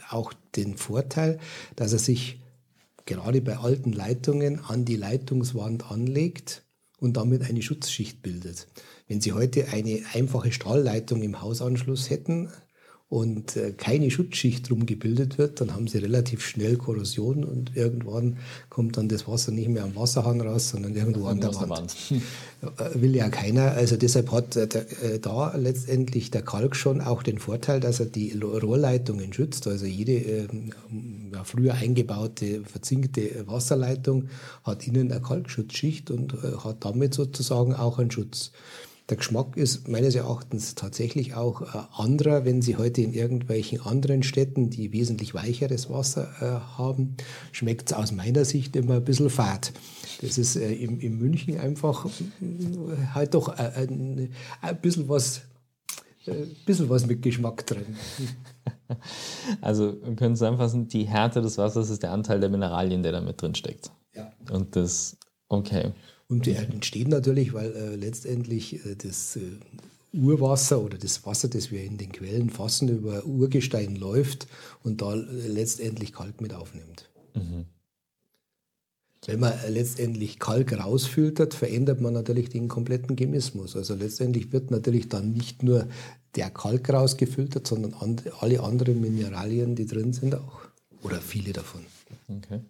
auch 0.09 0.33
den 0.57 0.75
Vorteil, 0.75 1.39
dass 1.77 1.93
er 1.93 1.99
sich 1.99 2.41
gerade 3.05 3.41
bei 3.41 3.57
alten 3.57 3.91
Leitungen 3.91 4.59
an 4.59 4.85
die 4.85 4.95
Leitungswand 4.95 5.89
anlegt 5.91 6.65
und 6.99 7.17
damit 7.17 7.43
eine 7.43 7.61
Schutzschicht 7.61 8.21
bildet. 8.21 8.67
Wenn 9.07 9.21
Sie 9.21 9.33
heute 9.33 9.67
eine 9.69 10.03
einfache 10.13 10.51
Stahlleitung 10.51 11.21
im 11.21 11.41
Hausanschluss 11.41 12.09
hätten, 12.09 12.51
und 13.07 13.55
äh, 13.55 13.71
keine 13.71 14.09
Schutzschicht 14.09 14.67
drum 14.67 14.87
gebildet 14.87 15.37
wird, 15.37 15.61
dann 15.61 15.75
haben 15.75 15.87
sie 15.87 15.99
relativ 15.99 16.43
schnell 16.43 16.75
Korrosion 16.75 17.43
und 17.43 17.75
irgendwann 17.75 18.37
kommt 18.69 18.97
dann 18.97 19.07
das 19.07 19.27
Wasser 19.27 19.51
nicht 19.51 19.69
mehr 19.69 19.83
am 19.83 19.95
Wasserhahn 19.95 20.41
raus, 20.41 20.69
sondern 20.69 20.95
irgendwo 20.95 21.27
an 21.27 21.39
der 21.39 21.53
Wand. 21.53 21.69
Wand. 21.69 21.95
Äh, 22.79 23.01
will 23.01 23.15
ja 23.15 23.29
keiner. 23.29 23.73
Also 23.73 23.95
deshalb 23.95 24.31
hat 24.31 24.55
äh, 24.55 25.19
da 25.19 25.55
letztendlich 25.55 26.31
der 26.31 26.41
Kalk 26.41 26.75
schon 26.75 26.99
auch 26.99 27.21
den 27.21 27.37
Vorteil, 27.37 27.79
dass 27.79 27.99
er 27.99 28.07
die 28.07 28.31
Rohrleitungen 28.39 29.31
schützt. 29.33 29.67
Also 29.67 29.85
jede 29.85 30.47
ja, 31.31 31.43
früher 31.43 31.75
eingebaute 31.75 32.63
verzinkte 32.63 33.45
Wasserleitung 33.45 34.29
hat 34.63 34.87
innen 34.87 35.11
eine 35.11 35.21
Kalkschutzschicht 35.21 36.09
und 36.09 36.33
hat 36.63 36.83
damit 36.83 37.13
sozusagen 37.13 37.75
auch 37.75 37.99
einen 37.99 38.09
Schutz. 38.09 38.51
Der 39.09 39.17
Geschmack 39.17 39.55
ist 39.55 39.87
meines 39.87 40.15
Erachtens 40.15 40.73
tatsächlich 40.73 41.35
auch 41.35 41.61
äh, 41.61 41.83
anderer, 41.91 42.43
wenn 42.43 42.63
Sie 42.63 42.75
heute 42.75 43.01
in 43.01 43.13
irgendwelchen 43.13 43.81
anderen 43.81 44.23
Städten, 44.23 44.71
die 44.71 44.93
wesentlich 44.93 45.35
weicheres 45.35 45.89
Wasser 45.91 46.27
äh, 46.41 46.77
haben, 46.77 47.15
schmeckt 47.51 47.91
es 47.91 47.97
aus 47.97 48.11
meiner 48.11 48.45
Sicht 48.45 48.75
immer 48.75 48.95
ein 48.95 49.03
bisschen 49.05 49.29
fad. 49.29 49.73
Das 50.21 50.39
ist 50.39 50.55
äh, 50.55 50.73
im, 50.73 50.99
in 50.99 51.19
München 51.19 51.59
einfach 51.59 52.05
äh, 52.05 52.09
halt 53.13 53.35
doch 53.35 53.49
äh, 53.59 53.71
ein, 53.75 54.31
ein 54.61 54.81
bisschen 54.81 55.07
was 55.07 55.41
ein 56.27 56.43
äh, 56.43 56.45
bisschen 56.65 56.89
was 56.89 57.05
mit 57.05 57.21
Geschmack 57.21 57.65
drin. 57.65 57.85
Also 59.61 59.99
wir 60.03 60.15
können 60.15 60.35
zusammenfassen, 60.35 60.87
die 60.87 61.05
Härte 61.05 61.41
des 61.41 61.57
Wassers 61.57 61.89
ist 61.89 62.03
der 62.03 62.11
Anteil 62.11 62.39
der 62.39 62.49
Mineralien, 62.49 63.01
der 63.01 63.11
da 63.11 63.21
mit 63.21 63.41
drin 63.41 63.55
steckt. 63.55 63.91
Ja. 64.13 64.31
Und 64.51 64.75
das, 64.75 65.17
okay. 65.47 65.93
Und 66.27 66.45
die 66.45 66.53
entstehen 66.53 67.09
natürlich, 67.09 67.53
weil 67.53 67.71
äh, 67.75 67.95
letztendlich 67.95 68.85
äh, 68.85 68.95
das 68.95 69.35
äh, 69.35 69.41
Urwasser 70.11 70.81
oder 70.81 70.97
das 70.97 71.25
Wasser, 71.25 71.47
das 71.47 71.71
wir 71.71 71.83
in 71.83 71.97
den 71.97 72.11
Quellen 72.11 72.49
fassen, 72.49 72.89
über 72.89 73.25
Urgestein 73.25 73.95
läuft 73.95 74.47
und 74.83 75.01
da 75.01 75.13
äh, 75.13 75.47
letztendlich 75.47 76.13
Kalk 76.13 76.41
mit 76.41 76.53
aufnimmt. 76.53 77.09
Mhm. 77.35 77.65
Wenn 79.27 79.39
man 79.39 79.53
äh, 79.53 79.69
letztendlich 79.69 80.39
Kalk 80.39 80.73
rausfiltert, 80.73 81.53
verändert 81.53 82.01
man 82.01 82.13
natürlich 82.13 82.49
den 82.49 82.67
kompletten 82.67 83.17
Chemismus. 83.17 83.75
Also 83.75 83.95
letztendlich 83.95 84.51
wird 84.51 84.71
natürlich 84.71 85.09
dann 85.09 85.31
nicht 85.31 85.63
nur 85.63 85.87
der 86.35 86.49
Kalk 86.49 86.89
rausgefiltert, 86.89 87.67
sondern 87.67 87.93
and 87.95 88.23
alle 88.41 88.61
anderen 88.61 89.01
Mineralien, 89.01 89.75
die 89.75 89.85
drin 89.85 90.13
sind, 90.13 90.35
auch. 90.35 90.61
Oder 91.03 91.21
viele 91.21 91.53
davon. 91.53 91.81
Okay. 92.27 92.61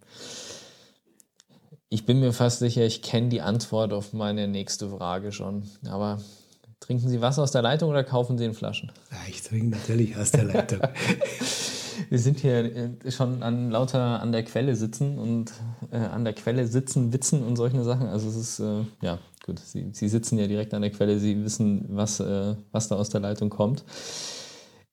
Ich 1.89 2.06
bin 2.06 2.20
mir 2.20 2.34
fast 2.34 2.60
sicher, 2.60 2.86
ich 2.86 3.01
kenne 3.01 3.30
die 3.30 3.42
Antwort 3.42 3.94
auf 3.94 4.12
meine 4.12 4.48
nächste 4.48 4.89
Frage 4.89 5.32
schon. 5.32 5.63
Aber 5.88 6.20
trinken 6.80 7.10
Sie 7.10 7.22
Wasser 7.22 7.44
aus 7.44 7.51
der 7.51 7.62
Leitung 7.62 7.89
oder 7.89 8.04
kaufen 8.04 8.38
Sie 8.38 8.46
in 8.46 8.54
Flaschen? 8.54 8.92
Ja, 9.12 9.18
ich 9.30 9.44
trinke 9.44 9.68
natürlich 9.68 10.18
aus 10.18 10.32
der 10.32 10.46
Leitung. 10.46 10.80
Wir 12.10 12.20
sind 12.20 12.39
hier 12.39 12.75
äh, 12.75 13.12
schon 13.12 13.42
an 13.42 13.72
lauter 13.72 14.22
an 14.22 14.32
der 14.32 14.44
Quelle 14.44 14.75
sitzen 14.75 15.18
und 15.18 15.54
äh, 15.92 15.98
an 15.98 16.25
der 16.25 16.34
Quelle 16.34 16.68
sitzen, 16.68 17.13
witzen 17.13 17.44
und 17.44 17.56
solche 17.56 17.84
Sachen. 17.84 18.08
Also 18.08 18.27
es 18.30 18.36
ist, 18.36 18.60
äh, 18.60 18.84
ja, 19.01 19.20
gut, 19.46 19.60
Sie, 19.60 19.89
Sie 19.94 20.10
sitzen 20.10 20.38
ja 20.38 20.48
direkt 20.48 20.74
an 20.74 20.82
der 20.82 20.92
Quelle, 20.92 21.20
Sie 21.20 21.44
wissen, 21.44 21.86
was, 21.89 22.20
äh, 22.20 22.56
was 22.72 22.89
da 22.89 22.96
aus 22.96 23.10
der 23.10 23.22
Leitung 23.22 23.50
kommt. 23.50 23.86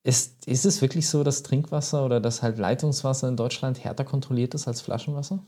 Ist, 0.05 0.47
ist 0.47 0.65
es 0.65 0.81
wirklich 0.81 1.09
so, 1.09 1.25
dass 1.25 1.43
Trinkwasser 1.43 2.05
oder 2.05 2.21
dass 2.21 2.43
halt 2.43 2.59
Leitungswasser 2.59 3.29
in 3.29 3.37
Deutschland 3.37 3.83
härter 3.83 4.05
kontrolliert 4.05 4.55
ist 4.55 4.69
als 4.69 4.81
Flaschenwasser? 4.81 5.45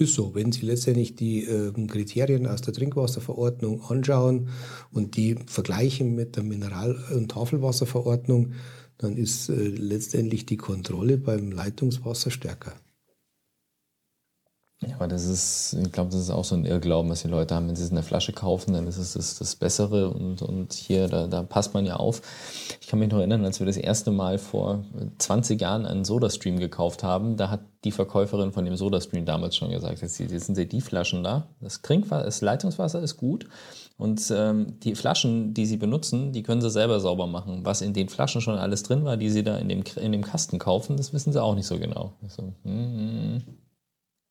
Ist 0.00 0.14
so, 0.14 0.34
wenn 0.34 0.50
Sie 0.50 0.64
letztendlich 0.64 1.14
die 1.14 1.44
äh, 1.44 1.72
Kriterien 1.86 2.46
aus 2.46 2.62
der 2.62 2.72
Trinkwasserverordnung 2.72 3.82
anschauen 3.82 4.48
und 4.92 5.18
die 5.18 5.36
vergleichen 5.44 6.14
mit 6.14 6.36
der 6.36 6.42
Mineral- 6.42 6.98
und 7.14 7.30
Tafelwasserverordnung, 7.32 8.52
dann 8.96 9.18
ist 9.18 9.50
äh, 9.50 9.52
letztendlich 9.52 10.46
die 10.46 10.56
Kontrolle 10.56 11.18
beim 11.18 11.52
Leitungswasser 11.52 12.30
stärker. 12.30 12.72
Aber 15.00 15.08
das 15.08 15.24
ist, 15.24 15.78
ich 15.82 15.92
glaube, 15.92 16.10
das 16.10 16.20
ist 16.20 16.28
auch 16.28 16.44
so 16.44 16.54
ein 16.54 16.66
Irrglauben, 16.66 17.10
was 17.10 17.22
die 17.22 17.28
Leute 17.28 17.54
haben. 17.54 17.66
Wenn 17.66 17.74
sie 17.74 17.84
es 17.84 17.88
in 17.88 17.94
der 17.94 18.04
Flasche 18.04 18.34
kaufen, 18.34 18.74
dann 18.74 18.86
ist 18.86 18.98
es 18.98 19.14
das, 19.14 19.38
das 19.38 19.56
Bessere 19.56 20.10
und, 20.10 20.42
und 20.42 20.74
hier, 20.74 21.08
da, 21.08 21.26
da 21.26 21.42
passt 21.42 21.72
man 21.72 21.86
ja 21.86 21.96
auf. 21.96 22.20
Ich 22.82 22.86
kann 22.86 22.98
mich 22.98 23.10
noch 23.10 23.16
erinnern, 23.16 23.42
als 23.46 23.60
wir 23.60 23.66
das 23.66 23.78
erste 23.78 24.10
Mal 24.10 24.36
vor 24.36 24.84
20 25.16 25.58
Jahren 25.58 25.86
einen 25.86 26.04
Sodastream 26.04 26.58
gekauft 26.58 27.02
haben, 27.02 27.38
da 27.38 27.48
hat 27.48 27.60
die 27.84 27.92
Verkäuferin 27.92 28.52
von 28.52 28.66
dem 28.66 28.76
Sodastream 28.76 29.24
damals 29.24 29.56
schon 29.56 29.70
gesagt, 29.70 30.02
jetzt, 30.02 30.20
jetzt 30.20 30.44
sind 30.44 30.54
sie 30.54 30.68
die 30.68 30.82
Flaschen 30.82 31.24
da. 31.24 31.46
Das 31.62 31.80
Trinkwasser, 31.80 32.26
das 32.26 32.42
Leitungswasser 32.42 33.00
ist 33.00 33.16
gut 33.16 33.46
und 33.96 34.30
ähm, 34.36 34.80
die 34.80 34.94
Flaschen, 34.94 35.54
die 35.54 35.64
sie 35.64 35.78
benutzen, 35.78 36.32
die 36.32 36.42
können 36.42 36.60
sie 36.60 36.68
selber 36.68 37.00
sauber 37.00 37.26
machen. 37.26 37.64
Was 37.64 37.80
in 37.80 37.94
den 37.94 38.10
Flaschen 38.10 38.42
schon 38.42 38.58
alles 38.58 38.82
drin 38.82 39.02
war, 39.06 39.16
die 39.16 39.30
sie 39.30 39.44
da 39.44 39.56
in 39.56 39.70
dem, 39.70 39.82
in 39.96 40.12
dem 40.12 40.24
Kasten 40.24 40.58
kaufen, 40.58 40.98
das 40.98 41.14
wissen 41.14 41.32
sie 41.32 41.42
auch 41.42 41.54
nicht 41.54 41.66
so 41.66 41.78
genau. 41.78 42.12
So, 42.28 42.52
mm, 42.64 43.36
mm. 43.36 43.42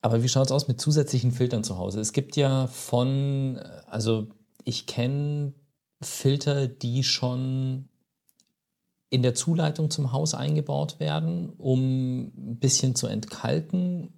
Aber 0.02 0.24
wie 0.24 0.30
schaut 0.30 0.48
es 0.48 0.52
aus 0.52 0.68
mit 0.68 0.80
zusätzlichen 0.80 1.32
Filtern 1.32 1.64
zu 1.64 1.78
Hause? 1.78 2.00
Es 2.00 2.14
gibt 2.14 2.36
ja 2.36 2.68
von, 2.68 3.60
also 3.88 4.28
ich 4.64 4.86
kenne 4.86 5.54
Filter, 6.02 6.68
die 6.68 7.04
schon 7.04 7.90
in 9.10 9.24
der 9.24 9.34
Zuleitung 9.34 9.90
zum 9.90 10.12
Haus 10.12 10.34
eingebaut 10.34 11.00
werden, 11.00 11.50
um 11.58 12.28
ein 12.28 12.60
bisschen 12.60 12.96
zu 12.96 13.08
entkalken, 13.08 14.14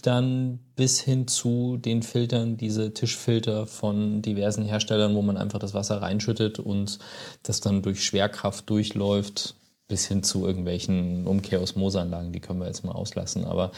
dann 0.00 0.58
bis 0.74 1.00
hin 1.00 1.28
zu 1.28 1.76
den 1.76 2.02
Filtern, 2.02 2.56
diese 2.56 2.94
Tischfilter 2.94 3.66
von 3.66 4.22
diversen 4.22 4.64
Herstellern, 4.64 5.14
wo 5.14 5.20
man 5.20 5.36
einfach 5.36 5.58
das 5.58 5.74
Wasser 5.74 6.00
reinschüttet 6.00 6.58
und 6.58 6.98
das 7.42 7.60
dann 7.60 7.82
durch 7.82 8.02
Schwerkraft 8.02 8.70
durchläuft 8.70 9.54
bis 9.92 10.06
hin 10.06 10.22
zu 10.22 10.46
irgendwelchen 10.46 11.26
Umkehrosmoseanlagen, 11.26 12.32
die 12.32 12.40
können 12.40 12.60
wir 12.60 12.66
jetzt 12.66 12.82
mal 12.82 12.92
auslassen. 12.92 13.44
Aber 13.44 13.72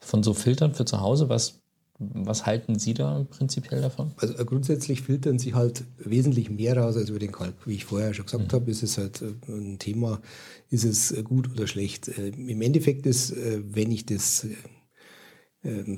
von 0.00 0.22
so 0.22 0.32
Filtern 0.32 0.72
für 0.72 0.86
zu 0.86 1.02
Hause, 1.02 1.28
was, 1.28 1.60
was 1.98 2.46
halten 2.46 2.78
Sie 2.78 2.94
da 2.94 3.26
prinzipiell 3.28 3.82
davon? 3.82 4.12
Also 4.16 4.38
äh, 4.38 4.46
grundsätzlich 4.46 5.02
filtern 5.02 5.38
sie 5.38 5.52
halt 5.52 5.84
wesentlich 5.98 6.48
mehr 6.48 6.78
raus 6.78 6.96
als 6.96 7.10
über 7.10 7.18
den 7.18 7.32
Kalk. 7.32 7.52
Wie 7.66 7.74
ich 7.74 7.84
vorher 7.84 8.14
schon 8.14 8.24
gesagt 8.24 8.50
mhm. 8.50 8.56
habe, 8.56 8.70
ist 8.70 8.82
es 8.82 8.96
halt 8.96 9.20
äh, 9.20 9.34
ein 9.46 9.78
Thema, 9.78 10.22
ist 10.70 10.84
es 10.84 11.12
äh, 11.12 11.22
gut 11.22 11.50
oder 11.52 11.66
schlecht. 11.66 12.08
Im 12.08 12.62
Endeffekt 12.62 13.04
ist, 13.04 13.36
wenn 13.36 13.92
ich 13.92 14.06
das 14.06 14.46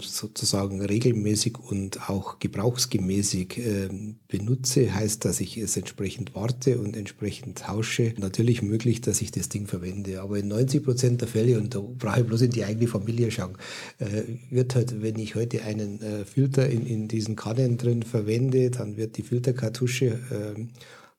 sozusagen 0.01 0.83
regelmäßig 0.83 1.59
und 1.59 2.11
auch 2.11 2.39
gebrauchsgemäßig 2.39 3.57
ähm, 3.57 4.17
benutze, 4.29 4.95
heißt, 4.95 5.25
dass 5.25 5.41
ich 5.41 5.57
es 5.57 5.79
entsprechend 5.79 6.35
warte 6.35 6.79
und 6.79 6.95
entsprechend 6.95 7.61
tausche. 7.61 8.13
Natürlich 8.19 8.61
möglich, 8.61 9.01
dass 9.01 9.23
ich 9.23 9.31
das 9.31 9.49
Ding 9.49 9.67
verwende, 9.67 10.21
aber 10.21 10.39
in 10.39 10.49
90 10.49 10.85
Prozent 10.85 11.21
der 11.23 11.29
Fälle, 11.29 11.57
und 11.57 11.75
da 11.75 11.81
brauche 11.81 12.21
ich 12.21 12.27
bloß 12.27 12.43
in 12.43 12.51
die 12.51 12.65
eigene 12.65 12.89
Familie 12.89 13.31
schauen, 13.31 13.57
äh, 13.99 14.25
wird 14.51 14.75
halt, 14.75 15.01
wenn 15.01 15.19
ich 15.19 15.35
heute 15.35 15.63
einen 15.63 16.03
äh, 16.03 16.27
Filter 16.27 16.69
in, 16.69 16.85
in 16.85 17.09
diesen 17.09 17.35
Kannen 17.35 17.79
drin 17.79 18.03
verwende, 18.03 18.71
dann 18.71 18.99
wird 18.99 19.17
die 19.17 19.23
Filterkartusche 19.23 20.21
ähm, 20.31 20.71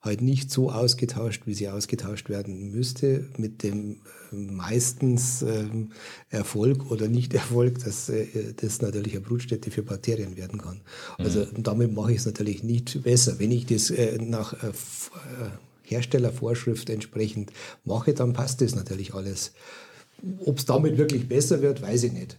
halt 0.02 0.22
nicht 0.22 0.52
so 0.52 0.70
ausgetauscht, 0.70 1.42
wie 1.46 1.54
sie 1.54 1.68
ausgetauscht 1.68 2.28
werden 2.30 2.70
müsste, 2.70 3.28
mit 3.38 3.64
dem 3.64 4.02
meistens 4.30 5.42
ähm, 5.42 5.90
Erfolg 6.30 6.90
oder 6.90 7.08
Nicht-Erfolg, 7.08 7.78
dass 7.84 8.08
äh, 8.08 8.26
das 8.56 8.80
natürlich 8.82 9.12
eine 9.12 9.22
Brutstätte 9.22 9.70
für 9.70 9.82
Bakterien 9.82 10.36
werden 10.36 10.60
kann. 10.60 10.80
Also 11.18 11.40
mhm. 11.40 11.62
damit 11.62 11.94
mache 11.94 12.12
ich 12.12 12.18
es 12.18 12.26
natürlich 12.26 12.62
nicht 12.62 13.02
besser. 13.02 13.38
Wenn 13.38 13.52
ich 13.52 13.66
das 13.66 13.90
äh, 13.90 14.18
nach 14.18 14.52
äh, 14.62 14.68
äh, 14.68 14.72
Herstellervorschrift 15.82 16.90
entsprechend 16.90 17.52
mache, 17.84 18.14
dann 18.14 18.32
passt 18.32 18.60
das 18.60 18.74
natürlich 18.74 19.14
alles. 19.14 19.52
Ob 20.44 20.58
es 20.58 20.64
damit 20.64 20.98
wirklich 20.98 21.28
besser 21.28 21.62
wird, 21.62 21.82
weiß 21.82 22.04
ich 22.04 22.12
nicht. 22.12 22.38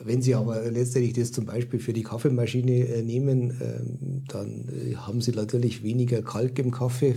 Wenn 0.00 0.22
Sie 0.22 0.34
aber 0.34 0.62
letztendlich 0.70 1.14
das 1.14 1.32
zum 1.32 1.44
Beispiel 1.44 1.80
für 1.80 1.92
die 1.92 2.04
Kaffeemaschine 2.04 2.86
äh, 2.86 3.02
nehmen, 3.02 3.50
ähm, 3.60 4.24
dann 4.28 4.68
äh, 4.68 4.94
haben 4.94 5.20
Sie 5.20 5.32
natürlich 5.32 5.82
weniger 5.82 6.22
Kalk 6.22 6.58
im 6.58 6.70
Kaffee. 6.70 7.16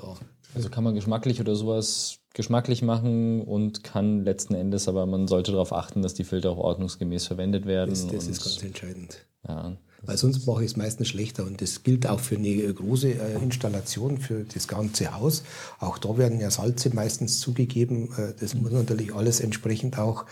Ja. 0.00 0.16
Also 0.54 0.70
kann 0.70 0.84
man 0.84 0.94
geschmacklich 0.94 1.40
oder 1.40 1.54
sowas 1.54 2.18
geschmacklich 2.34 2.82
machen 2.82 3.42
und 3.42 3.82
kann 3.84 4.24
letzten 4.24 4.54
Endes, 4.54 4.88
aber 4.88 5.06
man 5.06 5.28
sollte 5.28 5.52
darauf 5.52 5.72
achten, 5.72 6.02
dass 6.02 6.14
die 6.14 6.24
Filter 6.24 6.50
auch 6.50 6.58
ordnungsgemäß 6.58 7.26
verwendet 7.26 7.66
werden. 7.66 7.90
Das, 7.90 8.06
das 8.06 8.26
ist 8.26 8.42
ganz 8.42 8.62
entscheidend. 8.62 9.26
Ja. 9.46 9.76
Weil 10.02 10.16
sonst 10.16 10.46
mache 10.46 10.64
ich 10.64 10.70
es 10.70 10.76
meistens 10.76 11.08
schlechter. 11.08 11.44
Und 11.44 11.60
das 11.60 11.82
gilt 11.82 12.06
auch 12.06 12.20
für 12.20 12.36
eine 12.36 12.72
große 12.72 13.10
äh, 13.10 13.42
Installation, 13.42 14.18
für 14.18 14.44
das 14.44 14.68
ganze 14.68 15.12
Haus. 15.12 15.42
Auch 15.80 15.98
da 15.98 16.16
werden 16.16 16.38
ja 16.38 16.50
Salze 16.50 16.94
meistens 16.94 17.40
zugegeben. 17.40 18.12
Äh, 18.16 18.34
das 18.38 18.54
muss 18.54 18.70
natürlich 18.70 19.12
alles 19.12 19.40
entsprechend 19.40 19.98
auch 19.98 20.24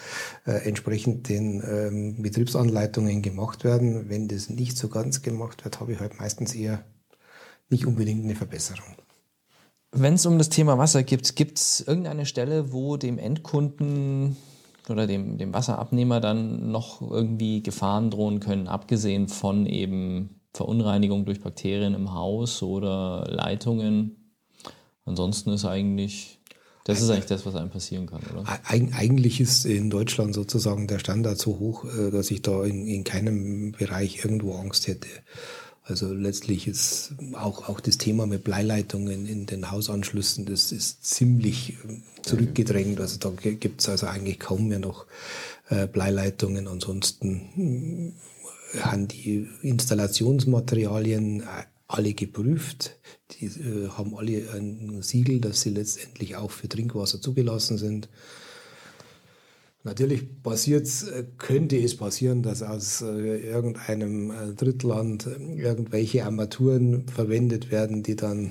äh, 0.46 0.66
entsprechend 0.68 1.28
den 1.28 1.62
ähm, 1.66 2.22
Betriebsanleitungen 2.22 3.22
gemacht 3.22 3.64
werden. 3.64 4.08
Wenn 4.08 4.28
das 4.28 4.50
nicht 4.50 4.78
so 4.78 4.88
ganz 4.88 5.22
gemacht 5.22 5.64
wird, 5.64 5.80
habe 5.80 5.92
ich 5.92 6.00
halt 6.00 6.20
meistens 6.20 6.54
eher 6.54 6.84
nicht 7.68 7.86
unbedingt 7.86 8.22
eine 8.22 8.36
Verbesserung. 8.36 8.94
Wenn 9.98 10.14
es 10.14 10.26
um 10.26 10.36
das 10.36 10.50
Thema 10.50 10.76
Wasser 10.76 11.02
geht, 11.02 11.36
gibt 11.36 11.58
es 11.58 11.80
irgendeine 11.80 12.26
Stelle, 12.26 12.70
wo 12.70 12.98
dem 12.98 13.18
Endkunden 13.18 14.36
oder 14.90 15.06
dem, 15.06 15.38
dem 15.38 15.54
Wasserabnehmer 15.54 16.20
dann 16.20 16.70
noch 16.70 17.00
irgendwie 17.00 17.62
Gefahren 17.62 18.10
drohen 18.10 18.38
können, 18.40 18.68
abgesehen 18.68 19.28
von 19.28 19.64
eben 19.64 20.40
Verunreinigung 20.52 21.24
durch 21.24 21.40
Bakterien 21.40 21.94
im 21.94 22.12
Haus 22.12 22.62
oder 22.62 23.26
Leitungen. 23.30 24.34
Ansonsten 25.06 25.50
ist 25.50 25.64
eigentlich, 25.64 26.40
das 26.84 27.00
ist 27.00 27.08
eigentlich 27.08 27.26
das, 27.26 27.46
was 27.46 27.54
einem 27.54 27.70
passieren 27.70 28.06
kann, 28.06 28.20
oder? 28.30 28.44
Eig 28.68 28.92
eigentlich 28.94 29.40
ist 29.40 29.64
in 29.64 29.88
Deutschland 29.88 30.34
sozusagen 30.34 30.88
der 30.88 30.98
Standard 30.98 31.38
so 31.38 31.58
hoch, 31.58 31.86
äh, 31.86 32.10
dass 32.10 32.30
ich 32.30 32.42
da 32.42 32.64
in, 32.64 32.86
in 32.86 33.02
keinem 33.02 33.72
Bereich 33.72 34.24
irgendwo 34.24 34.56
Angst 34.56 34.88
hätte. 34.88 35.08
Also 35.88 36.12
letztlich 36.12 36.66
ist 36.66 37.12
auch, 37.34 37.68
auch 37.68 37.78
das 37.78 37.96
Thema 37.96 38.26
mit 38.26 38.42
Bleileitungen 38.42 39.24
in 39.24 39.46
den 39.46 39.70
Hausanschlüssen, 39.70 40.44
das 40.44 40.72
ist 40.72 41.04
ziemlich 41.04 41.74
äh, 41.74 42.22
zurückgedrängt. 42.22 43.00
Also 43.00 43.18
da 43.18 43.30
gibt 43.30 43.80
es 43.80 43.88
also 43.88 44.08
eigentlich 44.08 44.40
kaum 44.40 44.66
mehr 44.66 44.80
noch 44.80 45.06
äh, 45.68 45.86
Bleileitungen. 45.86 46.66
Ansonsten 46.66 48.16
äh, 48.74 48.78
haben 48.80 49.06
die 49.06 49.48
Installationsmaterialien 49.62 51.44
alle 51.86 52.14
geprüft. 52.14 52.96
Die 53.32 53.48
haben 53.96 54.16
alle 54.16 54.50
ein 54.54 55.02
Siegel, 55.02 55.40
dass 55.40 55.60
sie 55.60 55.70
letztendlich 55.70 56.34
auch 56.34 56.50
für 56.50 56.68
Trinkwasser 56.68 57.20
zugelassen 57.20 57.78
sind. 57.78 58.08
Natürlich 59.86 60.42
passiert 60.42 60.88
äh, 61.14 61.22
könnte 61.38 61.76
es 61.76 61.96
passieren, 61.96 62.42
dass 62.42 62.60
aus 62.60 63.02
äh, 63.02 63.38
irgendeinem 63.38 64.32
äh, 64.32 64.52
Drittland 64.56 65.28
irgendwelche 65.56 66.24
Armaturen 66.24 67.06
verwendet 67.06 67.70
werden, 67.70 68.02
die 68.02 68.16
dann 68.16 68.50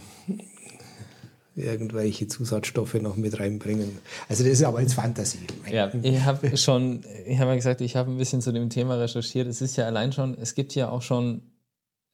irgendwelche 1.54 2.28
Zusatzstoffe 2.28 2.94
noch 2.94 3.18
mit 3.18 3.38
reinbringen. 3.38 3.98
Also 4.30 4.46
das 4.46 4.54
ist 4.54 4.64
aber 4.64 4.80
jetzt 4.80 4.94
Fantasie. 4.94 5.48
Ja, 5.70 5.92
ich 6.02 6.22
habe 6.22 6.56
schon, 6.56 7.04
ich 7.26 7.38
habe 7.38 7.50
ja 7.50 7.56
gesagt, 7.56 7.82
ich 7.82 7.98
habe 7.98 8.12
ein 8.12 8.18
bisschen 8.18 8.42
zu 8.42 8.54
dem 8.54 8.70
Thema 8.70 8.96
recherchiert. 8.96 9.48
Es 9.48 9.62
ist 9.62 9.76
ja 9.76 9.86
allein 9.88 10.14
schon, 10.14 10.38
es 10.40 10.56
gibt 10.56 10.74
ja 10.74 10.90
auch 10.90 11.02
schon 11.02 11.42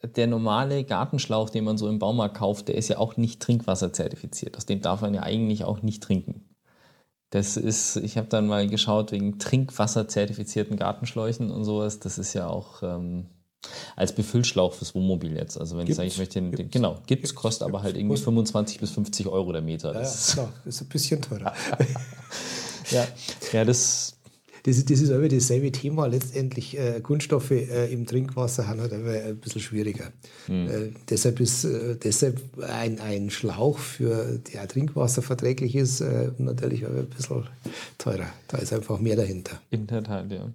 der 0.04 0.26
normale 0.26 0.84
Gartenschlauch, 0.84 1.52
den 1.52 1.64
man 1.64 1.78
so 1.78 1.88
im 1.88 2.00
Baumarkt 2.00 2.38
kauft, 2.38 2.70
der 2.70 2.76
ist 2.76 2.88
ja 2.88 2.98
auch 2.98 3.18
nicht 3.18 3.40
trinkwasserzertifiziert. 3.40 4.58
Aus 4.58 4.66
dem 4.66 4.82
darf 4.82 5.02
man 5.02 5.14
ja 5.14 5.22
eigentlich 5.22 5.64
auch 5.64 5.84
nicht 5.84 6.02
trinken. 6.02 6.51
Das 7.32 7.56
ist, 7.56 7.96
ich 7.96 8.18
habe 8.18 8.28
dann 8.28 8.46
mal 8.46 8.68
geschaut 8.68 9.14
wegen 9.14 9.40
Trinkwasserzertifizierten 9.40 10.76
Gartenschläuchen 10.78 11.50
und 11.50 11.64
sowas. 11.64 12.00
Das 12.00 12.18
ist 12.18 12.34
ja 12.34 12.48
auch 12.48 12.84
ähm, 12.84 13.28
als 13.96 14.14
Befüllschlauch 14.14 14.74
fürs 14.74 14.94
Wohnmobil 14.96 15.36
jetzt. 15.38 15.58
Also 15.58 15.78
wenn 15.78 15.86
gibt's, 15.86 15.92
ich 15.92 15.96
sage, 15.98 16.08
ich 16.10 16.18
möchte 16.18 16.42
den, 16.42 16.52
den 16.52 16.70
genau, 16.70 17.00
gibt 17.08 17.24
es, 17.24 17.34
kostet 17.34 17.68
aber 17.68 17.84
halt 17.84 17.96
irgendwie 17.96 18.18
25 18.18 18.82
bis 18.82 18.92
50 18.92 19.28
Euro 19.28 19.54
der 19.54 19.62
Meter. 19.62 19.94
Das 19.94 20.36
ja, 20.36 20.44
klar, 20.44 20.54
ist 20.66 20.82
ein 20.82 20.90
bisschen 20.90 21.22
teurer. 21.22 21.54
ja, 22.92 23.08
ja, 23.54 23.64
das 23.64 24.18
das, 24.64 24.78
ist, 24.78 24.90
das 24.90 25.02
ist 25.02 25.12
aber 25.12 25.28
dasselbe 25.28 25.72
Thema. 25.72 26.06
Letztendlich 26.06 26.78
äh, 26.78 27.02
Kunststoffe 27.02 27.52
äh, 27.52 27.92
im 27.92 28.06
Trinkwasser 28.06 28.68
haben 28.68 28.80
halt 28.80 28.94
aber 28.94 29.12
ein 29.12 29.38
bisschen 29.38 29.62
schwieriger. 29.62 30.12
Mhm. 30.48 30.68
Äh, 30.68 30.92
deshalb 31.10 31.40
ist 31.40 31.64
äh, 31.64 31.96
deshalb 31.96 32.42
ein, 32.62 33.00
ein 33.00 33.30
Schlauch, 33.30 33.80
für 33.80 34.40
der 34.54 34.68
Trinkwasser 34.68 35.22
verträglich 35.22 35.76
ist, 35.76 36.02
äh, 36.02 36.32
natürlich 36.38 36.86
aber 36.86 37.00
ein 37.00 37.10
bisschen 37.10 37.48
teurer. 37.98 38.28
Da 38.48 38.58
ist 38.58 38.74
einfach 38.74 39.00
mehr 39.00 39.16
dahinter. 39.16 39.62
In 39.70 39.88
der 39.88 40.04
Tat, 40.04 40.32
ja. 40.32 40.50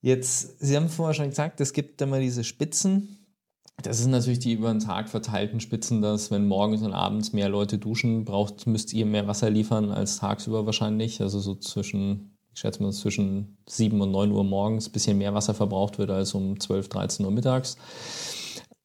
Jetzt, 0.00 0.60
Sie 0.60 0.76
haben 0.76 0.88
vorher 0.88 1.14
schon 1.14 1.30
gesagt, 1.30 1.60
es 1.60 1.72
gibt 1.72 2.00
immer 2.00 2.20
diese 2.20 2.44
Spitzen. 2.44 3.18
Das 3.82 3.98
sind 3.98 4.10
natürlich 4.10 4.40
die 4.40 4.52
über 4.52 4.70
den 4.70 4.80
Tag 4.80 5.08
verteilten 5.08 5.60
Spitzen, 5.60 6.02
dass 6.02 6.30
wenn 6.30 6.46
morgens 6.46 6.82
und 6.82 6.92
abends 6.92 7.32
mehr 7.32 7.48
Leute 7.48 7.78
duschen, 7.78 8.24
braucht, 8.24 8.66
müsst 8.66 8.92
ihr 8.92 9.06
mehr 9.06 9.26
Wasser 9.26 9.50
liefern 9.50 9.90
als 9.90 10.18
tagsüber 10.18 10.66
wahrscheinlich. 10.66 11.20
Also 11.20 11.38
so 11.38 11.54
zwischen 11.54 12.37
ich 12.58 12.62
schätze 12.62 12.82
mal, 12.82 12.92
zwischen 12.92 13.56
7 13.68 14.00
und 14.00 14.10
9 14.10 14.32
Uhr 14.32 14.42
morgens 14.42 14.88
ein 14.88 14.92
bisschen 14.92 15.16
mehr 15.16 15.32
Wasser 15.32 15.54
verbraucht 15.54 15.98
wird 15.98 16.10
als 16.10 16.34
um 16.34 16.58
12, 16.58 16.88
13 16.88 17.24
Uhr 17.24 17.30
mittags. 17.30 17.76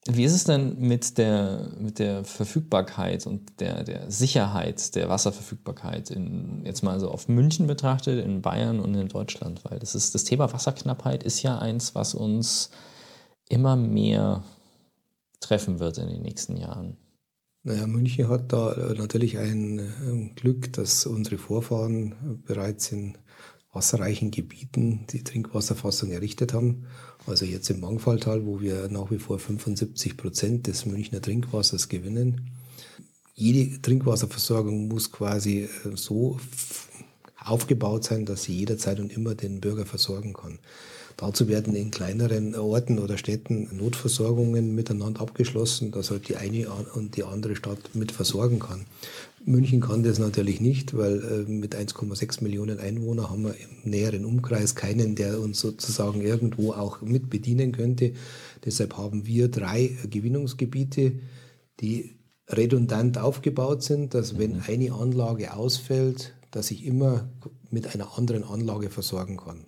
Wie 0.07 0.25
ist 0.25 0.33
es 0.33 0.43
denn 0.43 0.77
mit 0.77 1.17
der, 1.17 1.71
mit 1.79 1.97
der 1.97 2.23
Verfügbarkeit 2.23 3.25
und 3.25 3.59
der, 3.59 3.83
der 3.83 4.11
Sicherheit 4.11 4.93
der 4.93 5.09
Wasserverfügbarkeit 5.09 6.11
in, 6.11 6.61
jetzt 6.63 6.83
mal 6.83 6.99
so 6.99 7.09
auf 7.09 7.27
München 7.27 7.65
betrachtet, 7.65 8.23
in 8.23 8.43
Bayern 8.43 8.79
und 8.79 8.93
in 8.93 9.07
Deutschland? 9.07 9.65
Weil 9.65 9.79
das 9.79 9.95
ist, 9.95 10.13
das 10.13 10.23
Thema 10.23 10.53
Wasserknappheit 10.53 11.23
ist 11.23 11.41
ja 11.41 11.57
eins, 11.57 11.95
was 11.95 12.13
uns 12.13 12.69
immer 13.49 13.75
mehr 13.75 14.43
treffen 15.39 15.79
wird 15.79 15.97
in 15.97 16.09
den 16.09 16.21
nächsten 16.21 16.57
Jahren. 16.57 16.97
Naja, 17.63 17.87
München 17.87 18.27
hat 18.27 18.53
da 18.53 18.93
natürlich 18.95 19.39
ein 19.39 20.33
Glück, 20.35 20.73
dass 20.73 21.07
unsere 21.07 21.39
Vorfahren 21.39 22.43
bereits 22.45 22.91
in 22.91 23.17
wasserreichen 23.73 24.31
Gebieten 24.31 25.05
die 25.09 25.23
Trinkwasserfassung 25.23 26.11
errichtet 26.11 26.53
haben. 26.53 26.85
Also 27.25 27.45
jetzt 27.45 27.69
im 27.69 27.79
Mangfalltal, 27.79 28.45
wo 28.45 28.61
wir 28.61 28.87
nach 28.89 29.09
wie 29.11 29.17
vor 29.17 29.39
75 29.39 30.15
Prozent 30.15 30.67
des 30.67 30.85
Münchner 30.85 31.21
Trinkwassers 31.21 31.89
gewinnen. 31.89 32.51
Jede 33.35 33.81
Trinkwasserversorgung 33.81 34.87
muss 34.87 35.11
quasi 35.11 35.63
äh, 35.63 35.69
so 35.95 36.39
aufgebaut 37.43 38.03
sein, 38.03 38.25
dass 38.25 38.43
sie 38.43 38.53
jederzeit 38.53 38.99
und 38.99 39.11
immer 39.11 39.35
den 39.35 39.59
Bürger 39.59 39.85
versorgen 39.85 40.33
kann. 40.33 40.59
Dazu 41.17 41.47
werden 41.47 41.75
in 41.75 41.91
kleineren 41.91 42.55
Orten 42.55 42.99
oder 42.99 43.17
Städten 43.17 43.69
Notversorgungen 43.71 44.73
miteinander 44.73 45.21
abgeschlossen, 45.21 45.91
dass 45.91 46.09
halt 46.09 46.27
die 46.27 46.37
eine 46.37 46.69
und 46.69 47.17
die 47.17 47.23
andere 47.23 47.55
Stadt 47.55 47.93
mit 47.93 48.11
versorgen 48.11 48.59
kann. 48.59 48.85
München 49.45 49.81
kann 49.81 50.03
das 50.03 50.19
natürlich 50.19 50.61
nicht, 50.61 50.95
weil 50.95 51.45
äh, 51.47 51.51
mit 51.51 51.75
1,6 51.75 52.43
Millionen 52.43 52.79
Einwohnern 52.79 53.29
haben 53.29 53.43
wir 53.43 53.55
im 53.55 53.89
näheren 53.89 54.25
Umkreis 54.25 54.75
keinen, 54.75 55.15
der 55.15 55.39
uns 55.39 55.59
sozusagen 55.59 56.21
irgendwo 56.21 56.71
auch 56.73 57.01
mit 57.01 57.29
bedienen 57.29 57.71
könnte. 57.71 58.13
Deshalb 58.63 58.97
haben 58.97 59.25
wir 59.25 59.49
drei 59.49 59.97
Gewinnungsgebiete, 60.09 61.19
die 61.79 62.15
redundant 62.47 63.17
aufgebaut 63.17 63.83
sind, 63.83 64.13
dass 64.13 64.37
wenn 64.37 64.53
mhm. 64.53 64.63
eine 64.67 64.93
Anlage 64.93 65.53
ausfällt, 65.53 66.35
dass 66.51 66.71
ich 66.71 66.85
immer 66.85 67.29
mit 67.69 67.93
einer 67.93 68.17
anderen 68.17 68.43
Anlage 68.43 68.89
versorgen 68.89 69.37
kann. 69.37 69.65